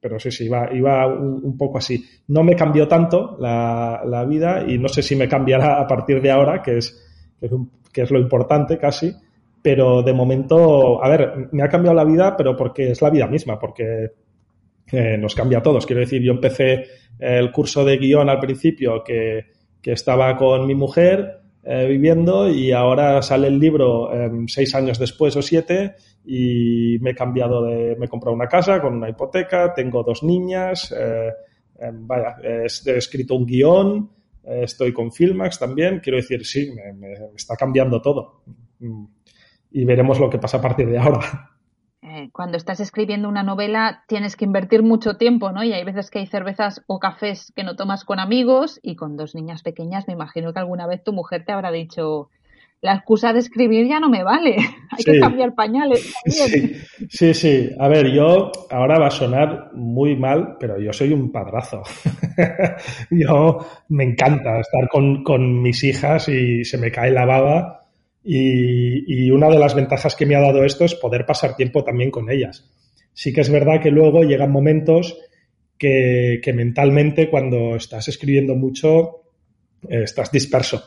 [0.00, 2.04] pero sí, sí, iba, iba un, poco así.
[2.26, 6.20] No me cambió tanto la, la, vida y no sé si me cambiará a partir
[6.20, 7.00] de ahora, que es,
[7.92, 9.14] que es, lo importante casi,
[9.62, 13.28] pero de momento, a ver, me ha cambiado la vida, pero porque es la vida
[13.28, 14.10] misma, porque
[14.90, 15.86] eh, nos cambia a todos.
[15.86, 16.86] Quiero decir, yo empecé
[17.20, 19.46] el curso de guion al principio que,
[19.80, 24.98] que estaba con mi mujer eh, viviendo y ahora sale el libro eh, seis años
[24.98, 25.94] después o siete
[26.24, 30.24] y me he cambiado de, me he comprado una casa con una hipoteca, tengo dos
[30.24, 31.30] niñas, eh,
[31.78, 34.10] em, vaya, he, escrito un guion,
[34.44, 38.42] estoy con Filmax también, quiero decir, sí, me, me, está cambiando todo.
[38.80, 39.04] Mm.
[39.70, 41.51] Y veremos lo que pasa a partir de ahora.
[42.14, 45.64] Eh, cuando estás escribiendo una novela tienes que invertir mucho tiempo, ¿no?
[45.64, 49.16] Y hay veces que hay cervezas o cafés que no tomas con amigos y con
[49.16, 52.28] dos niñas pequeñas me imagino que alguna vez tu mujer te habrá dicho,
[52.82, 54.56] la excusa de escribir ya no me vale,
[54.90, 56.14] hay que cambiar pañales.
[56.26, 56.74] Sí,
[57.08, 61.32] sí, sí, a ver, yo ahora va a sonar muy mal, pero yo soy un
[61.32, 61.82] padrazo.
[63.10, 67.81] yo me encanta estar con, con, mis hijas y se me cae la baba
[68.24, 72.10] y, una de las ventajas que me ha dado esto es poder pasar tiempo también
[72.10, 72.70] con ellas.
[73.12, 75.18] Sí que es verdad que luego llegan momentos
[75.78, 79.22] que, que mentalmente cuando estás escribiendo mucho
[79.88, 80.82] eh, estás disperso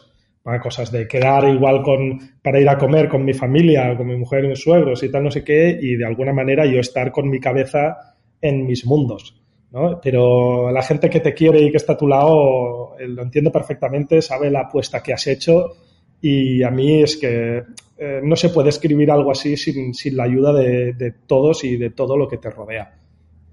[0.61, 4.45] cosas de quedar igual con, para ir a comer con mi familia, con mi mujer
[4.45, 7.29] y mis suegros y tal, no sé qué, y de alguna manera yo estar con
[7.29, 9.41] mi cabeza en mis mundos.
[9.71, 9.99] ¿no?
[9.99, 14.21] Pero la gente que te quiere y que está a tu lado lo entiende perfectamente,
[14.21, 15.77] sabe la apuesta que has hecho
[16.21, 17.63] y a mí es que
[17.97, 21.77] eh, no se puede escribir algo así sin, sin la ayuda de, de, todos y
[21.77, 22.93] de todo lo que te rodea.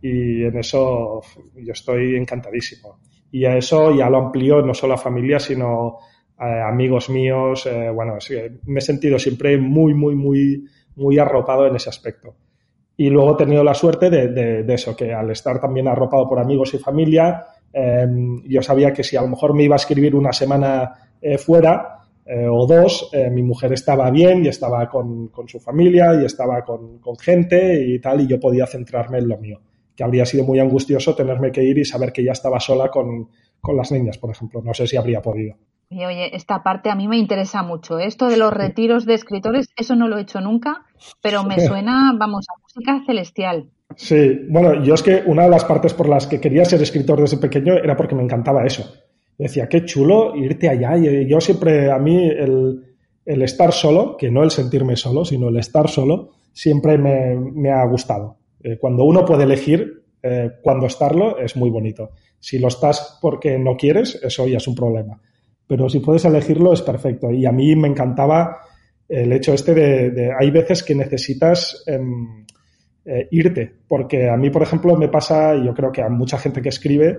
[0.01, 1.23] Y en eso
[1.55, 2.99] yo estoy encantadísimo.
[3.31, 5.99] Y eso ya lo amplió no solo a familia, sino
[6.37, 7.67] a amigos míos.
[7.67, 8.19] Eh, bueno,
[8.67, 10.65] me he sentido siempre muy, muy, muy,
[10.97, 12.35] muy arropado en ese aspecto.
[12.97, 14.29] Y luego he tenido la suerte de,
[14.63, 19.03] de, eso, que al estar también arropado por amigos y familia, em, yo sabía que
[19.03, 23.11] si a lo mejor me iba a escribir una semana eh, fuera eh, o dos,
[23.13, 27.17] eh, mi mujer estaba bien y estaba con, con su familia y estaba con, con,
[27.17, 29.61] gente y tal, y yo podía centrarme en lo mío.
[29.97, 33.29] Que habría sido muy angustioso tenerme que ir y saber que ya estaba sola con,
[33.61, 34.63] con las niñas, por ejemplo.
[34.63, 35.57] No sé si habría podido.
[35.91, 37.99] Y oye, esta parte a mí me interesa mucho.
[37.99, 40.87] Esto de los retiros de escritores, eso no lo he hecho nunca,
[41.21, 43.69] pero me suena, vamos, a música celestial.
[43.97, 47.21] Sí, bueno, yo es que una de las partes por las que quería ser escritor
[47.21, 48.91] desde pequeño era porque me encantaba eso.
[49.39, 50.97] Decía, qué chulo irte allá.
[50.97, 55.49] Y yo siempre, a mí, el, el estar solo, que no el sentirme solo, sino
[55.49, 58.37] el estar solo, siempre me, me ha gustado.
[58.63, 62.11] Eh, cuando uno puede elegir eh, cuándo estarlo, es muy bonito.
[62.39, 65.21] Si lo estás porque no quieres, eso ya es un problema
[65.73, 67.31] pero si puedes elegirlo es perfecto.
[67.31, 68.59] Y a mí me encantaba
[69.09, 72.45] el hecho este de, hay veces que necesitas em,
[73.07, 76.37] eh, irte, porque a mí, por ejemplo, me pasa, y yo creo que a mucha
[76.37, 77.17] gente que escribe,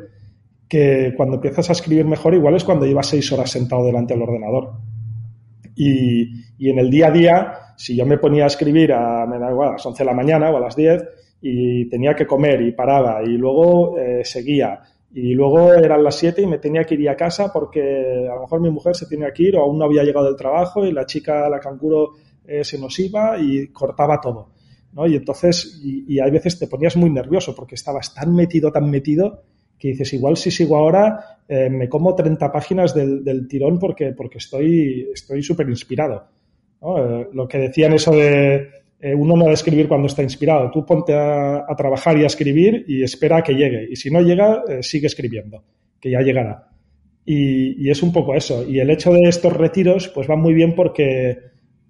[0.73, 4.23] que cuando empiezas a escribir mejor, igual es cuando llevas seis horas sentado delante del
[4.23, 4.71] ordenador.
[5.75, 9.38] Y, y en el día a día, si yo me ponía a escribir a, me
[9.38, 11.03] las 11 de la mañana o a las 10
[11.41, 14.81] y tenía que comer y paraba y luego eh, seguía
[15.13, 18.41] y luego eran las 7 y me tenía que ir a casa porque a lo
[18.41, 20.91] mejor mi mujer se tenía que ir o aún no había llegado del trabajo y
[20.91, 22.13] la chica, la canguro,
[22.47, 24.49] eh, se nos iba y cortaba todo.
[24.93, 25.05] ¿no?
[25.05, 29.43] Y entonces, y, hay veces te ponías muy nervioso porque estabas tan metido, tan metido,
[29.84, 34.13] que dices, igual si sigo ahora, eh, me como 30 páginas del, del, tirón porque,
[34.13, 36.24] porque estoy súper inspirado.
[36.82, 38.69] Eh, lo que decían eso de
[39.02, 40.72] eh, uno no debe escribir cuando está inspirado.
[40.72, 43.86] Tú ponte a, trabajar y a escribir y espera a que llegue.
[43.91, 45.62] Y si no llega, sigue escribiendo,
[46.00, 46.69] que ya llegará.
[47.26, 48.65] Y, es un poco eso.
[48.65, 51.39] Y el hecho de estos retiros, pues va muy bien porque,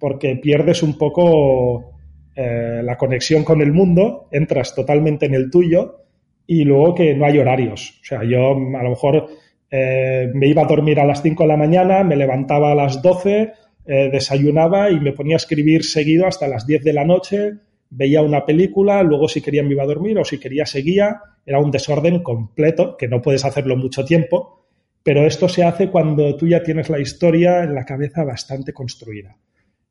[0.00, 1.92] porque pierdes un poco
[2.36, 6.03] la conexión con el mundo, entras totalmente en el tuyo
[6.46, 7.98] y luego que no hay horarios.
[8.02, 9.28] O sea, yo a lo mejor
[9.72, 13.52] me iba a dormir a las 5 de la mañana, me levantaba a las 12
[13.86, 17.52] eh, desayunaba y me ponía a escribir seguido hasta las 10 de la noche,
[17.90, 21.58] veía una película, luego si quería me iba a dormir o si quería seguía, era
[21.58, 24.64] un desorden completo, que no puedes hacerlo mucho tiempo,
[25.02, 29.36] pero esto se hace cuando tú ya tienes la historia en la cabeza bastante construida.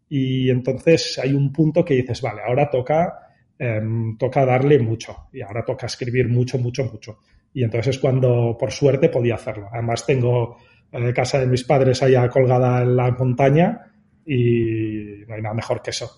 [0.10, 3.33] Y entonces hay un punto que dices, vale, ahora toca,
[3.64, 7.20] em, toca darle mucho y ahora toca escribir mucho, mucho, mucho.
[7.54, 9.70] Y entonces es cuando por suerte podía hacerlo.
[9.72, 10.58] Además tengo
[10.92, 13.94] la casa de mis padres allá colgada en la montaña
[14.26, 16.12] y no hay nada mejor que eso.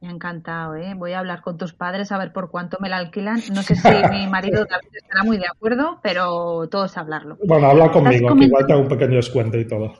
[0.00, 0.94] Me ha encantado, ¿eh?
[0.94, 3.40] Voy a hablar con tus padres a ver por cuánto me la alquilan.
[3.54, 7.38] No sé si mi marido estará muy de acuerdo, pero todos hablarlo.
[7.46, 9.94] Bueno, habla conmigo, que igual te hago un pequeño descuento y todo.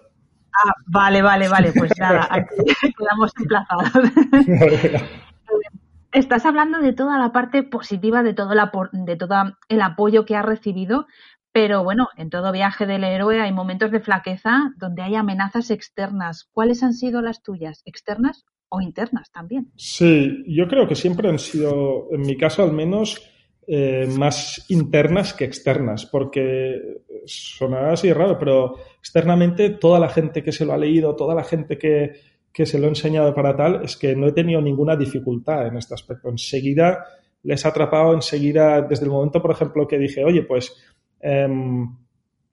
[0.53, 1.73] Ah, vale, vale, vale.
[1.73, 2.55] Pues nada, aquí
[2.99, 3.91] quedamos emplazados.
[6.13, 8.53] Estás hablando de toda la parte positiva, de todo,
[8.93, 9.35] de todo
[9.69, 11.07] el apoyo que has recibido,
[11.53, 16.49] pero bueno, en todo viaje del héroe hay momentos de flaqueza donde hay amenazas externas.
[16.53, 17.83] ¿Cuáles han sido las tuyas?
[17.87, 19.73] ¿Externas o internas también?
[19.77, 23.23] Sí, yo creo que siempre han sido, en mi caso al menos,
[23.67, 30.53] eh, más internas que externas, porque sonará así raro, pero externamente toda la gente que
[30.53, 32.13] se lo ha leído, toda la gente que,
[32.53, 35.77] que se lo ha enseñado para tal, es que no he tenido ninguna dificultad en
[35.77, 36.29] este aspecto.
[36.29, 37.05] Enseguida
[37.45, 40.77] les ha atrapado, enseguida, desde el momento, por ejemplo, que dije, oye, pues
[41.23, 41.89] Em,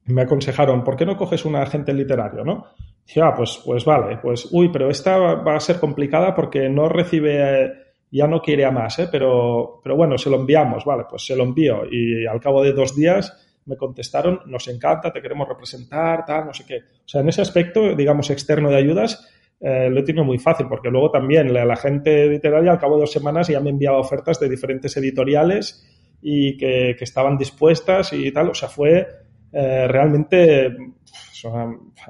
[0.05, 2.67] me aconsejaron, ¿por qué no coges un agente literario, no?
[3.05, 6.88] Dije, ah, pues, pues vale, pues, uy, pero esta va a ser complicada porque no
[6.88, 7.73] recibe,
[8.12, 9.09] ya no quiere a más, ¿eh?
[9.12, 11.81] pero, pero bueno, se lo enviamos, vale, pues se lo envío.
[11.91, 13.35] Y al cabo de dos días
[13.65, 16.77] me contestaron, nos encanta, te queremos representar, tal, no sé qué.
[16.77, 19.27] O sea, en ese aspecto, digamos, externo de ayudas,
[19.59, 23.01] eh, lo tenido muy fácil, porque luego también la, la gente literaria, al cabo de
[23.01, 25.85] dos semanas, ya me enviaba ofertas de diferentes editoriales
[26.21, 28.49] y que, estaban dispuestas y tal.
[28.49, 29.07] O sea, fue
[29.51, 30.67] eh, realmente,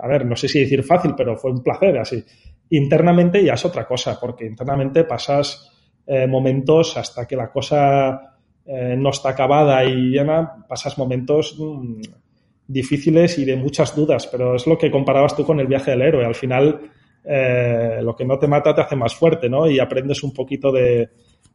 [0.01, 2.23] a ver, no sé si decir fácil, pero fue un placer así.
[2.71, 5.71] Internamente ya es otra cosa, porque internamente pasas
[6.05, 12.01] eh, momentos hasta que la cosa eh, no está acabada y llena, pasas momentos mm,
[12.67, 16.03] difíciles y de muchas dudas, pero es lo que comparabas tú con el viaje del
[16.03, 16.25] héroe.
[16.25, 16.91] Al final,
[17.23, 19.69] lo que no te mata te hace más fuerte, ¿no?
[19.69, 21.09] Y aprendes un poquito de,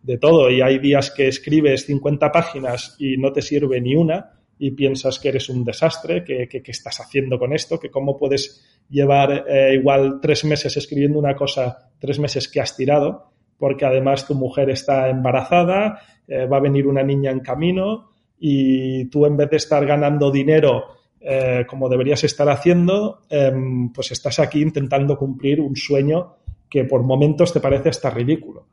[0.05, 4.33] de todo y hay días que escribes 50 páginas y no te sirve ni una
[4.59, 8.65] y piensas que eres un desastre, que, que, estás haciendo con esto, que cómo puedes
[8.89, 14.27] llevar eh, igual tres meses escribiendo una cosa, tres meses que has tirado, porque además
[14.27, 19.37] tu mujer está embarazada, eh, va a venir una niña en camino, y tú en
[19.37, 20.85] vez de estar ganando dinero
[21.27, 26.37] eh, como deberías estar haciendo, em, pues estás aquí intentando cumplir un sueño
[26.69, 28.67] que por momentos te parece hasta ridículo.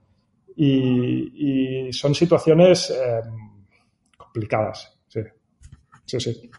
[0.58, 3.66] Y, son situaciones em,
[4.18, 5.22] complicadas, sí.
[6.06, 6.52] Sí, sí.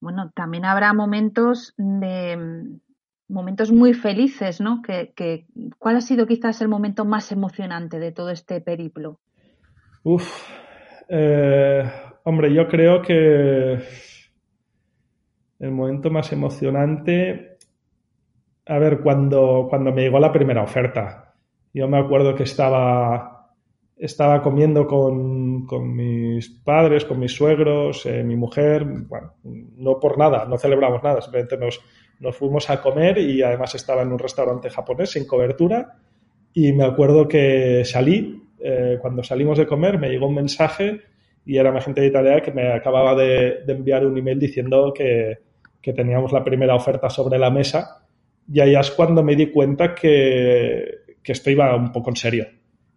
[0.00, 2.80] Bueno, también habrá momentos de
[3.28, 4.82] momentos muy felices, ¿no?
[4.82, 5.46] Que,
[5.78, 9.20] ¿Cuál ha sido quizás el momento más emocionante de todo este periplo?
[10.02, 10.28] Uf,
[11.08, 11.88] eh,
[12.24, 13.78] hombre, yo creo que
[15.62, 17.56] el momento más emocionante,
[18.66, 21.34] a ver, cuando, cuando me llegó la primera oferta.
[21.72, 23.54] Yo me acuerdo que estaba,
[23.96, 30.46] estaba comiendo con, mis padres, con mis suegros, eh, mi mujer, bueno, no por nada,
[30.46, 31.80] no celebramos nada, simplemente nos,
[32.18, 35.96] nos fuimos a comer y además estaba en un restaurante japonés sin cobertura
[36.52, 41.02] y me acuerdo que salí, eh, cuando salimos de comer me llegó un mensaje
[41.46, 45.51] y era mi gente de Italia que me acababa de enviar un email diciendo que,
[45.82, 48.06] que teníamos la primera oferta sobre la mesa
[48.50, 52.46] y ahí es cuando me di cuenta que, esto iba un poco en serio.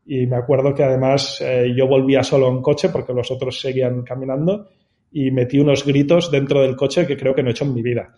[0.05, 4.03] Y me acuerdo que además eh, yo volvía solo en coche porque los otros seguían
[4.03, 4.69] caminando
[5.11, 7.81] y metí unos gritos dentro del coche que creo que no he hecho en mi
[7.81, 8.13] vida.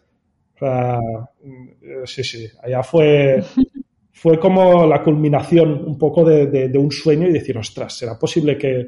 [0.56, 1.00] O sea,
[1.44, 3.42] mm, sí, sí, allá fue,
[4.12, 8.88] fue como la culminación un poco de, un sueño y decir, ostras, ¿será posible que,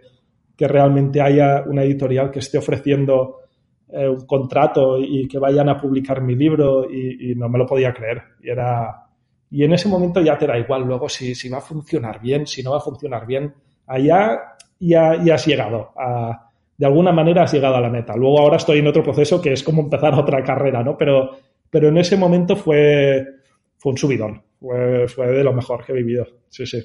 [0.57, 3.41] que realmente haya una editorial que esté ofreciendo
[3.91, 7.93] eh, un contrato y que vayan a publicar mi libro y, no me lo podía
[7.93, 8.21] creer.
[8.41, 9.07] Y, era,
[9.49, 12.45] y en ese momento ya te da igual luego si, si va a funcionar bien,
[12.45, 13.53] si no va a funcionar bien.
[13.87, 14.39] Allá
[14.79, 15.91] ya, ya has llegado.
[15.97, 18.15] A, de alguna manera has llegado a la meta.
[18.15, 20.97] Luego ahora estoy en otro proceso que es como empezar otra carrera, ¿no?
[20.97, 21.31] Pero,
[21.69, 23.25] pero en ese momento fue,
[23.77, 24.43] fue un subidón.
[24.59, 26.25] Fue, fue de lo mejor que he vivido.
[26.47, 26.79] Sí, sí.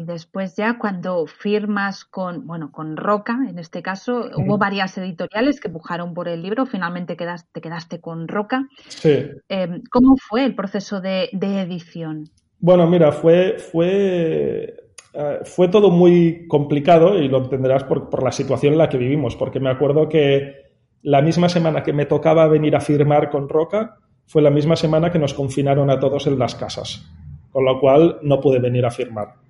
[0.00, 5.60] Y después ya cuando firmas con, bueno, con Roca, en este caso, hubo varias editoriales
[5.60, 8.66] que pujaron por el libro, finalmente quedaste, te quedaste con Roca.
[8.88, 9.26] Sí.
[9.50, 12.30] Em, ¿Cómo fue el proceso de, edición?
[12.60, 14.74] Bueno, mira, fue, fue,
[15.12, 18.96] eh, fue todo muy complicado y lo entenderás por, por la situación en la que
[18.96, 20.54] vivimos, porque me acuerdo que
[21.02, 25.12] la misma semana que me tocaba venir a firmar con Roca, fue la misma semana
[25.12, 27.06] que nos confinaron a todos en las casas,
[27.50, 29.49] con lo cual no pude venir a firmar.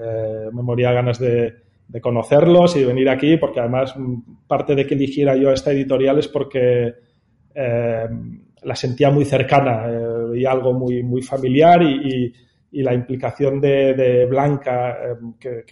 [0.00, 1.54] Eh, me moría ganas de,
[2.00, 6.18] conocerlos y de venir aquí, porque además mm, parte de que eligiera yo esta editorial
[6.18, 6.94] es porque
[7.54, 8.08] eh,
[8.62, 12.32] la sentía muy cercana eh, y algo muy, muy familiar y,
[12.70, 14.98] la implicación de, Blanca
[15.40, 15.64] que,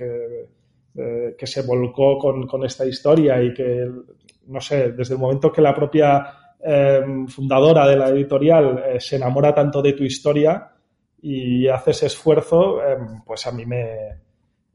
[1.39, 3.87] que, se volcó con, esta historia y que,
[4.47, 6.27] no sé, desde el momento que la propia
[7.29, 10.76] fundadora de la editorial se enamora tanto de tu historia,
[11.29, 13.85] y haces esfuerzo, em, pues a mí me,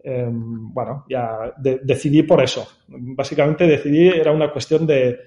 [0.04, 2.68] em, bueno, ya decidí por eso.
[2.90, 5.18] Básicamente decidí, era una cuestión de,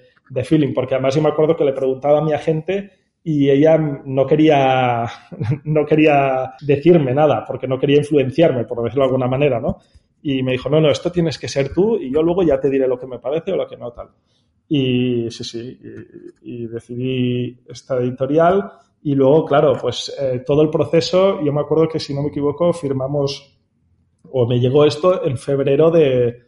[0.43, 2.91] feeling, porque además yo me acuerdo que le preguntaba a mi agente
[3.23, 5.05] y ella no quería,
[5.63, 9.79] no quería decirme nada, porque no quería influenciarme, por decirlo de alguna manera, ¿no?
[10.21, 12.69] Y me dijo, no, no, esto tienes que ser tú y yo luego ya te
[12.69, 14.09] diré lo que me parece o lo que no, tal.
[14.67, 15.79] Y sí, sí,
[16.43, 18.71] y decidí esta editorial
[19.05, 22.29] y luego, claro, pues eh, todo el proceso, yo me acuerdo que si no me
[22.29, 23.55] equivoco, firmamos,
[24.31, 26.41] o me llegó esto en febrero de,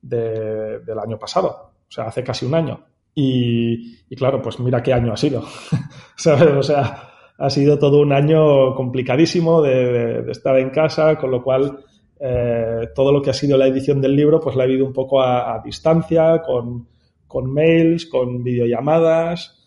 [0.00, 2.84] del año pasado, o sea, hace casi un año.
[3.16, 5.42] Y, claro, pues mira qué año ha sido.
[6.56, 11.80] O sea, ha sido todo un año complicadísimo de, estar en casa, con lo cual
[12.20, 14.92] eh, todo lo que ha sido la edición del libro, pues la he vivido un
[14.92, 16.86] poco a, distancia, con,
[17.26, 19.63] con mails, con videollamadas.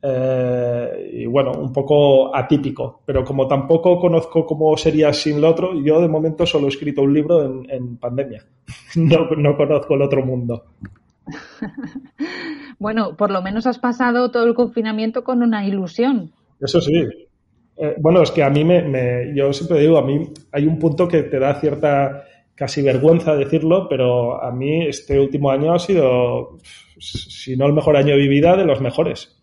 [0.00, 5.74] Eh, y bueno, un poco atípico, pero como tampoco conozco cómo sería sin lo otro,
[5.82, 8.44] yo de momento solo he escrito un libro en, pandemia.
[8.96, 10.64] No, no, conozco el otro mundo.
[12.78, 16.32] bueno, por lo menos has pasado todo el confinamiento con una ilusión.
[16.60, 16.94] Eso sí.
[17.76, 21.06] Eh, bueno, es que a mí me, yo siempre digo, a mí hay un punto
[21.08, 26.58] que te da cierta casi vergüenza decirlo, pero a mí este último año ha sido,
[26.98, 29.37] si no el mejor año de mi vida, de los mejores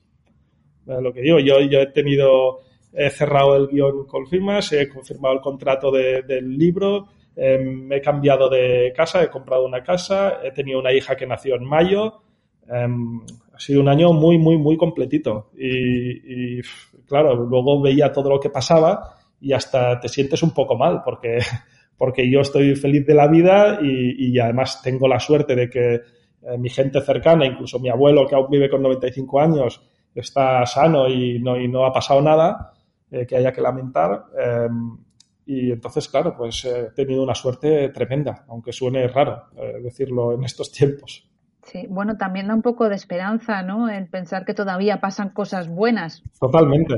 [0.85, 2.61] lo que digo, yo, yo he tenido,
[2.93, 8.01] he cerrado el guion con firmas, he confirmado el contrato del libro, em, me he
[8.01, 12.21] cambiado de casa, he comprado una casa, he tenido una hija que nació en mayo.
[12.67, 13.21] Em,
[13.55, 15.51] ha sido un año muy, muy, muy completito.
[15.57, 16.61] Y,
[17.07, 21.37] claro, luego veía todo lo que pasaba y hasta te sientes un poco mal porque,
[21.97, 26.57] porque yo estoy feliz de la vida y, además tengo la suerte de que eh,
[26.57, 29.81] mi gente cercana, incluso mi abuelo que aún vive con 95 años,
[30.19, 32.73] está sano y no, y no ha pasado nada
[33.11, 34.25] eh, que haya que lamentar.
[34.37, 34.97] Em,
[35.45, 40.43] y entonces, claro, pues he tenido una suerte tremenda, aunque suene raro eh, decirlo en
[40.43, 41.29] estos tiempos.
[41.63, 43.89] Sí, bueno, también da un poco de esperanza, ¿no?
[43.89, 46.23] El pensar que todavía pasan cosas buenas.
[46.39, 46.95] Totalmente.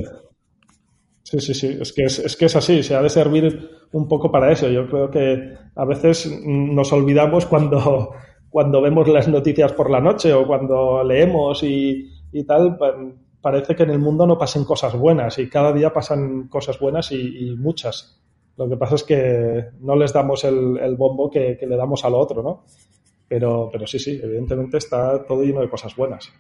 [1.24, 4.32] Sí, sí, sí, es que es, que es así, se ha de servir un poco
[4.32, 4.70] para eso.
[4.70, 8.14] Yo creo que a veces nos olvidamos cuando,
[8.50, 12.78] cuando vemos las noticias por la noche o cuando leemos y, tal,
[13.42, 17.12] parece que en el mundo no pasen cosas buenas y cada día pasan cosas buenas
[17.12, 18.22] y, muchas.
[18.58, 22.16] Lo que pasa es que no les damos el, bombo que, que, le damos al
[22.16, 22.64] otro, ¿no?
[23.28, 26.32] Pero, pero sí, sí, evidentemente está todo lleno de cosas buenas.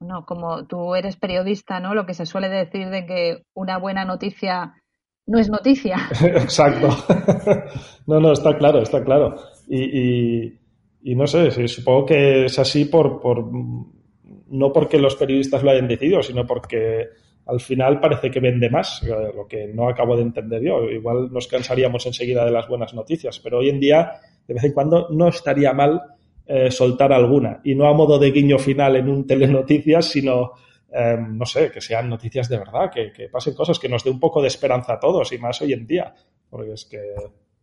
[0.00, 1.94] No, como tú eres periodista, ¿no?
[1.94, 4.74] Lo que se suele decir de que una buena noticia
[5.26, 5.96] no es noticia.
[6.20, 6.88] Exacto.
[8.06, 9.36] no, no, está claro, está claro.
[9.68, 10.52] Y,
[11.02, 13.50] y, no sé, supongo que es así por, por
[14.48, 17.08] no porque los periodistas lo hayan decidido, sino porque
[17.46, 20.84] al final parece que vende más, lo que no acabo de entender yo.
[20.84, 24.12] Igual nos cansaríamos enseguida de las buenas noticias, pero hoy en día,
[24.46, 26.00] de vez en cuando, no estaría mal
[26.46, 27.60] eh, soltar alguna.
[27.64, 30.52] Y no a modo de guiño final en un telenoticias, sino,
[30.90, 34.10] em, no sé, que sean noticias de verdad, que, que pasen cosas, que nos dé
[34.10, 36.14] un poco de esperanza a todos y más hoy en día.
[36.48, 37.14] Porque es que,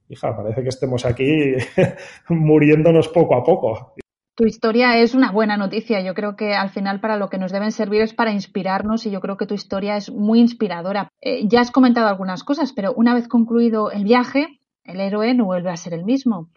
[0.09, 1.53] hija, parece que estemos aquí
[2.30, 3.95] muriéndonos poco a poco.
[4.36, 6.02] Tu historia es una buena noticia.
[6.02, 9.12] Yo creo que al final para lo que nos deben servir es para inspirarnos y
[9.12, 11.10] yo creo que tu historia es muy inspiradora.
[11.22, 15.46] Eh, ya has comentado algunas cosas, pero una vez concluido el viaje, el héroe no
[15.46, 16.50] vuelve a ser el mismo.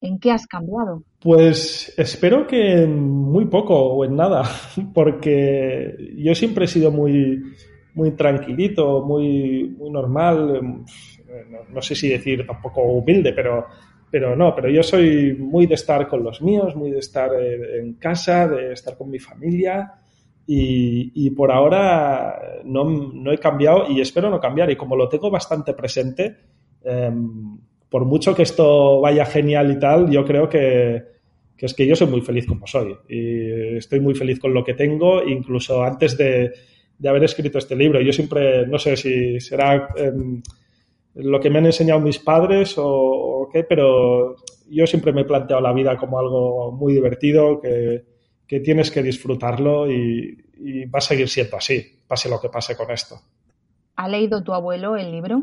[0.00, 1.04] ¿En qué has cambiado?
[1.20, 4.42] Pues espero que en muy poco o en nada,
[4.94, 7.42] porque yo siempre he sido muy,
[7.94, 10.84] muy tranquilito, muy, muy normal,
[11.50, 13.66] no, no sé si decir tampoco humilde, pero
[14.10, 17.78] pero no, pero yo soy muy de estar con los míos, muy de estar eh,
[17.78, 19.94] en casa, de estar con mi familia
[20.52, 24.68] y, por ahora no, he cambiado y espero no cambiar.
[24.70, 26.36] Y como lo tengo bastante presente,
[26.82, 27.56] em,
[27.88, 31.04] por mucho que esto vaya genial y tal, yo creo que,
[31.56, 34.74] es que yo soy muy feliz como soy y estoy muy feliz con lo que
[34.74, 36.50] tengo, incluso antes de,
[37.06, 38.00] haber escrito este libro.
[38.00, 39.88] Yo siempre, no sé si será...
[39.96, 40.42] Em,
[41.14, 44.36] lo que me han enseñado mis padres o, qué, pero
[44.68, 48.04] yo siempre me he planteado la vida como algo muy divertido, que,
[48.62, 50.36] tienes que disfrutarlo y,
[50.92, 53.16] va a seguir siendo así, pase lo que pase con esto.
[53.96, 55.42] ¿Ha leído tu abuelo el libro?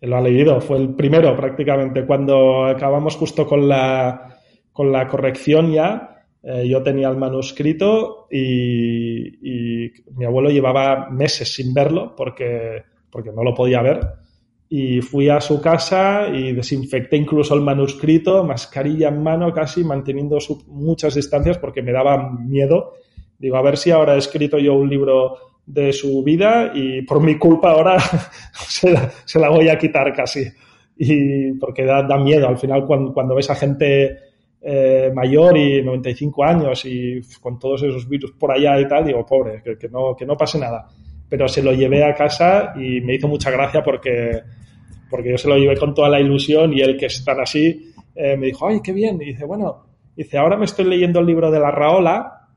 [0.00, 2.06] Lo ha leído, fue el primero prácticamente.
[2.06, 4.38] Cuando acabamos justo con la,
[4.72, 11.54] con la corrección ya, eh, yo tenía el manuscrito y, y, mi abuelo llevaba meses
[11.54, 14.23] sin verlo porque, porque no lo podía ver
[14.68, 20.38] y fui a su casa y desinfecté incluso el manuscrito, mascarilla en mano casi, manteniendo
[20.66, 22.94] muchas distancias porque me daba miedo.
[23.38, 25.36] Digo, a ver si ahora he escrito yo un libro
[25.66, 27.98] de su vida y por mi culpa ahora
[28.52, 30.44] se, la, voy a quitar casi.
[30.96, 34.16] Y porque da, miedo al final cuando, ves a gente
[34.60, 39.26] eh, mayor y 95 años y con todos esos virus por allá y tal, digo,
[39.26, 40.88] pobre, que, no, que no pase nada.
[41.28, 44.42] Pero se lo llevé a casa y me hizo mucha gracia porque
[45.10, 47.94] porque yo se lo llevé con toda la ilusión y él que es tan así
[48.14, 49.20] eh, me dijo, ay, qué bien.
[49.20, 52.48] Y dice, bueno, dice, ahora me estoy leyendo el libro de la Raola.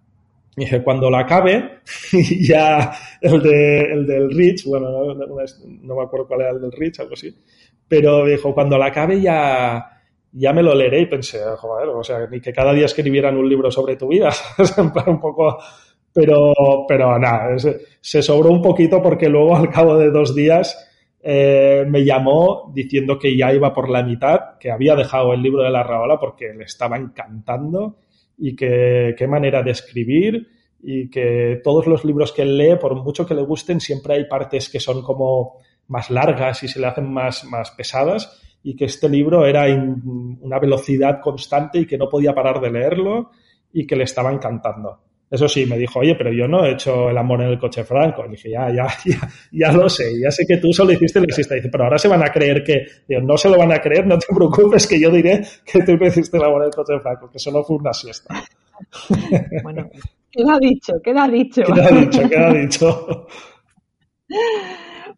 [0.55, 1.82] Y dice, cuando lo acabe,
[2.41, 2.91] ya
[3.22, 7.13] el, de, el del Rich, bueno, no, me acuerdo cuál era el del Rich, algo
[7.13, 7.36] así,
[7.88, 10.01] pero dijo, cuando lo acabe ya,
[10.32, 13.47] ya me lo leeré y pensé, joder, o sea, ni que cada día escribieran un
[13.47, 14.32] libro sobre tu vida,
[15.05, 15.59] un poco,
[16.18, 16.51] pero,
[16.88, 17.55] pero nada,
[18.01, 20.76] se sobró un poquito porque luego al cabo de dos días
[21.22, 25.61] eh, me llamó diciendo que ya iba por la mitad, que había dejado el libro
[25.61, 27.99] de la Raola porque le estaba encantando
[28.36, 30.47] y que qué manera de escribir
[30.82, 34.26] y que todos los libros que él lee, por mucho que le gusten, siempre hay
[34.26, 35.59] partes que son como
[35.89, 40.57] más largas y se le hacen más, más pesadas y que este libro era una
[40.57, 43.30] velocidad constante y que no podía parar de leerlo
[43.72, 45.01] y que le estaba encantando.
[45.30, 47.84] Eso sí, me dijo, oye, pero yo no he hecho el amor en el coche
[47.84, 48.25] franco.
[48.25, 51.34] Y dije, ya, ya, ya, ya lo sé, ya sé que tú solo hiciste la
[51.34, 51.55] siesta.
[51.55, 54.07] Dice, pero ahora se van a creer que, digo, no se lo van a creer,
[54.07, 57.30] no te preocupes, que yo diré que tú hiciste el amor en el coche franco,
[57.30, 58.43] que solo fue una siesta.
[59.63, 59.89] Bueno,
[60.32, 61.63] queda dicho, queda dicho.
[61.63, 63.28] Queda dicho, queda dicho.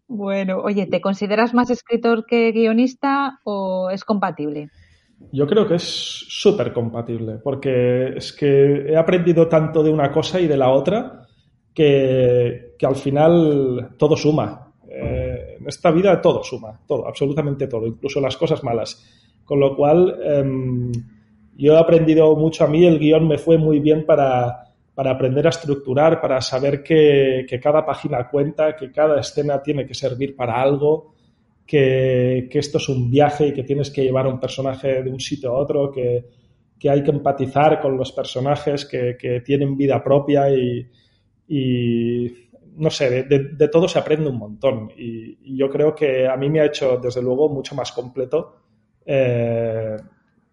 [0.07, 4.69] Bueno, oye, ¿te consideras más escritor que guionista o es compatible?
[5.31, 10.39] Yo creo que es súper compatible, porque es que he aprendido tanto de una cosa
[10.39, 11.27] y de la otra
[11.73, 14.73] que, al final todo suma.
[14.89, 19.05] Eh, en esta vida todo suma, todo, absolutamente todo, incluso las cosas malas.
[19.45, 20.91] Con lo cual, em,
[21.55, 24.65] yo he aprendido mucho a mí, el guion me fue muy bien para,
[24.95, 29.93] aprender a estructurar, para saber que, que cada página cuenta, que cada escena tiene que
[29.93, 31.13] servir para algo
[31.69, 35.19] que, esto es un viaje y que tienes que llevar a un personaje de un
[35.19, 36.25] sitio a otro, que,
[36.89, 40.87] hay que empatizar con los personajes que, tienen vida propia y,
[42.75, 44.91] no sé, de, todo se aprende un montón.
[44.97, 48.55] Y, yo creo que a mí me ha hecho, desde luego, mucho más completo
[49.05, 49.95] eh,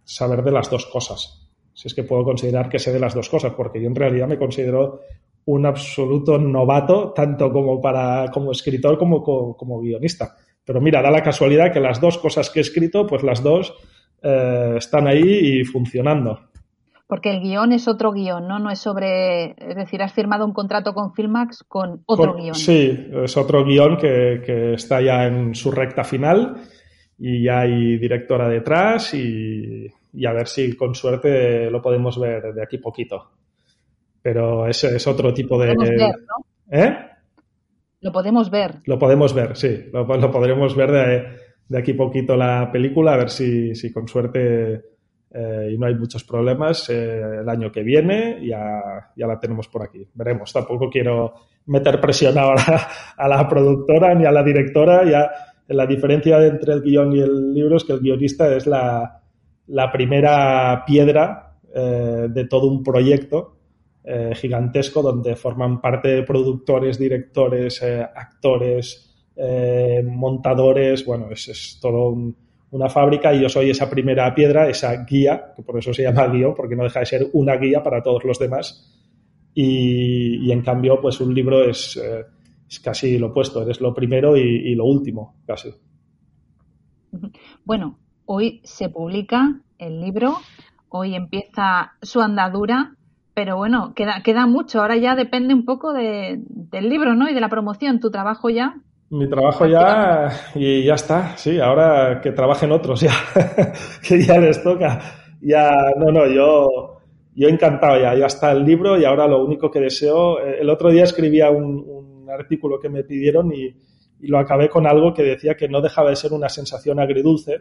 [0.04, 1.48] saber de las dos cosas.
[1.72, 4.28] Si es que puedo considerar que sé de las dos cosas, porque yo en realidad
[4.28, 5.00] me considero
[5.46, 10.36] un absoluto novato, tanto como para como escritor como, como, guionista.
[10.66, 13.72] Pero mira, da la casualidad que las dos cosas que he escrito, pues las dos
[14.22, 16.40] eh, están ahí y funcionando.
[17.06, 18.58] Porque el guion es otro guion, ¿no?
[18.58, 22.56] No es sobre, es decir, has firmado un contrato con Filmax con otro guion.
[22.56, 26.56] Sí, es otro guion que, está ya en su recta final
[27.16, 29.86] y ya hay directora detrás y,
[30.26, 33.30] a ver si con suerte lo podemos ver de aquí poquito.
[34.20, 35.76] Pero ese es otro tipo de...
[35.76, 36.76] Ver, ¿no?
[36.76, 37.05] ¿Eh?
[38.06, 38.82] Lo podemos ver.
[38.84, 39.90] Lo podemos ver, sí.
[39.92, 41.24] Lo, podremos ver de,
[41.68, 44.80] de, aquí poquito la película, a ver si, si con suerte
[45.34, 49.66] eh, y no hay muchos problemas, eh, el año que viene ya, ya la tenemos
[49.66, 50.06] por aquí.
[50.14, 50.52] Veremos.
[50.52, 51.34] Tampoco quiero
[51.66, 52.62] meter presión ahora
[53.16, 55.04] a la productora ni a la directora.
[55.04, 55.28] Ya
[55.66, 59.20] la diferencia entre el guion y el libro es que el guionista es la,
[59.66, 63.55] la primera piedra eh, de todo un proyecto
[64.34, 69.26] gigantesco donde forman parte productores, directores, actores,
[70.04, 71.04] montadores.
[71.04, 72.36] Bueno, es, es todo un
[72.70, 76.26] una fábrica y yo soy esa primera piedra, esa guía, que por eso se llama
[76.28, 78.92] guion, porque no deja de ser una guía para todos los demás.
[79.54, 82.24] Y, en cambio, pues un libro es, eh,
[82.68, 85.70] es, casi lo opuesto, eres lo primero y, lo último, casi.
[87.64, 90.36] Bueno, hoy se publica el libro,
[90.90, 92.95] hoy empieza su andadura,
[93.36, 94.80] pero bueno, queda, queda mucho.
[94.80, 97.28] Ahora ya depende un poco de, del libro, ¿no?
[97.28, 98.00] Y de la promoción.
[98.00, 98.76] Tu trabajo ya
[99.08, 103.12] mi trabajo ya y ya está, sí, ahora que trabajen otros ya,
[104.02, 105.00] que ya les toca.
[105.40, 106.98] Ya, no, no, yo,
[107.32, 110.70] yo encantado ya, ya está el libro y ahora lo único que deseo, eh, el
[110.70, 115.22] otro día escribía un, artículo que me pidieron y, y, lo acabé con algo que
[115.22, 117.60] decía que no dejaba de ser una sensación agridulce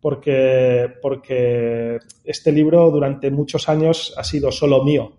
[0.00, 5.16] porque, porque este libro durante muchos años ha sido solo mío.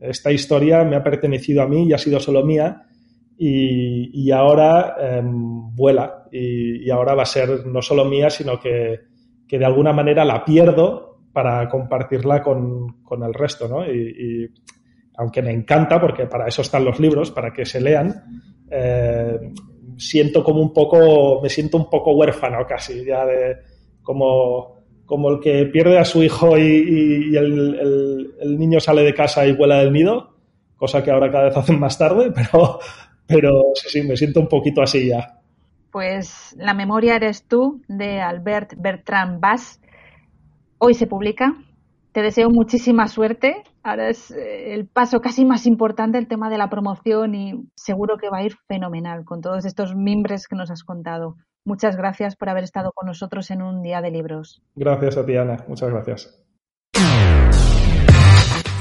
[0.00, 2.88] Esta historia me ha pertenecido a mí y ha sido solo mía
[3.36, 9.00] y, ahora em, vuela y, ahora va a ser no solo mía, sino que,
[9.48, 13.86] de alguna manera la pierdo para compartirla con, el resto, ¿no?
[13.86, 14.52] Y,
[15.16, 18.14] aunque me encanta, porque para eso están los libros, para que se lean,
[18.70, 19.52] eh,
[19.96, 23.56] siento como un poco, me siento un poco huérfano casi, ya de
[24.08, 29.46] como, como el que pierde a su hijo y, el, el niño sale de casa
[29.46, 30.30] y vuela del nido,
[30.78, 32.78] cosa que ahora cada vez hacen más tarde, pero,
[33.26, 35.40] pero sí, sí, me siento un poquito así ya.
[35.92, 39.78] Pues La memoria eres tú, de Albert Bertrand Bass.
[40.78, 41.54] Hoy se publica.
[42.12, 43.62] Te deseo muchísima suerte.
[43.82, 48.16] Ahora es eh, el paso casi más importante, el tema de la promoción, y seguro
[48.16, 51.36] que va a ir fenomenal con todos estos mimbres que nos has contado.
[51.68, 54.62] Muchas gracias por haber estado con nosotros en un día de libros.
[54.74, 55.66] Gracias a ti, Ana.
[55.68, 56.42] Muchas gracias.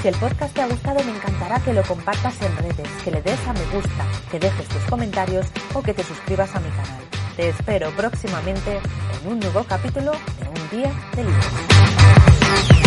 [0.01, 3.21] Si el podcast te ha gustado, me encantará que lo compartas en redes, que le
[3.21, 7.03] des a me gusta, que dejes tus comentarios o que te suscribas a mi canal.
[7.35, 8.79] Te espero próximamente
[9.21, 12.86] en un nuevo capítulo de Un Día de Libros.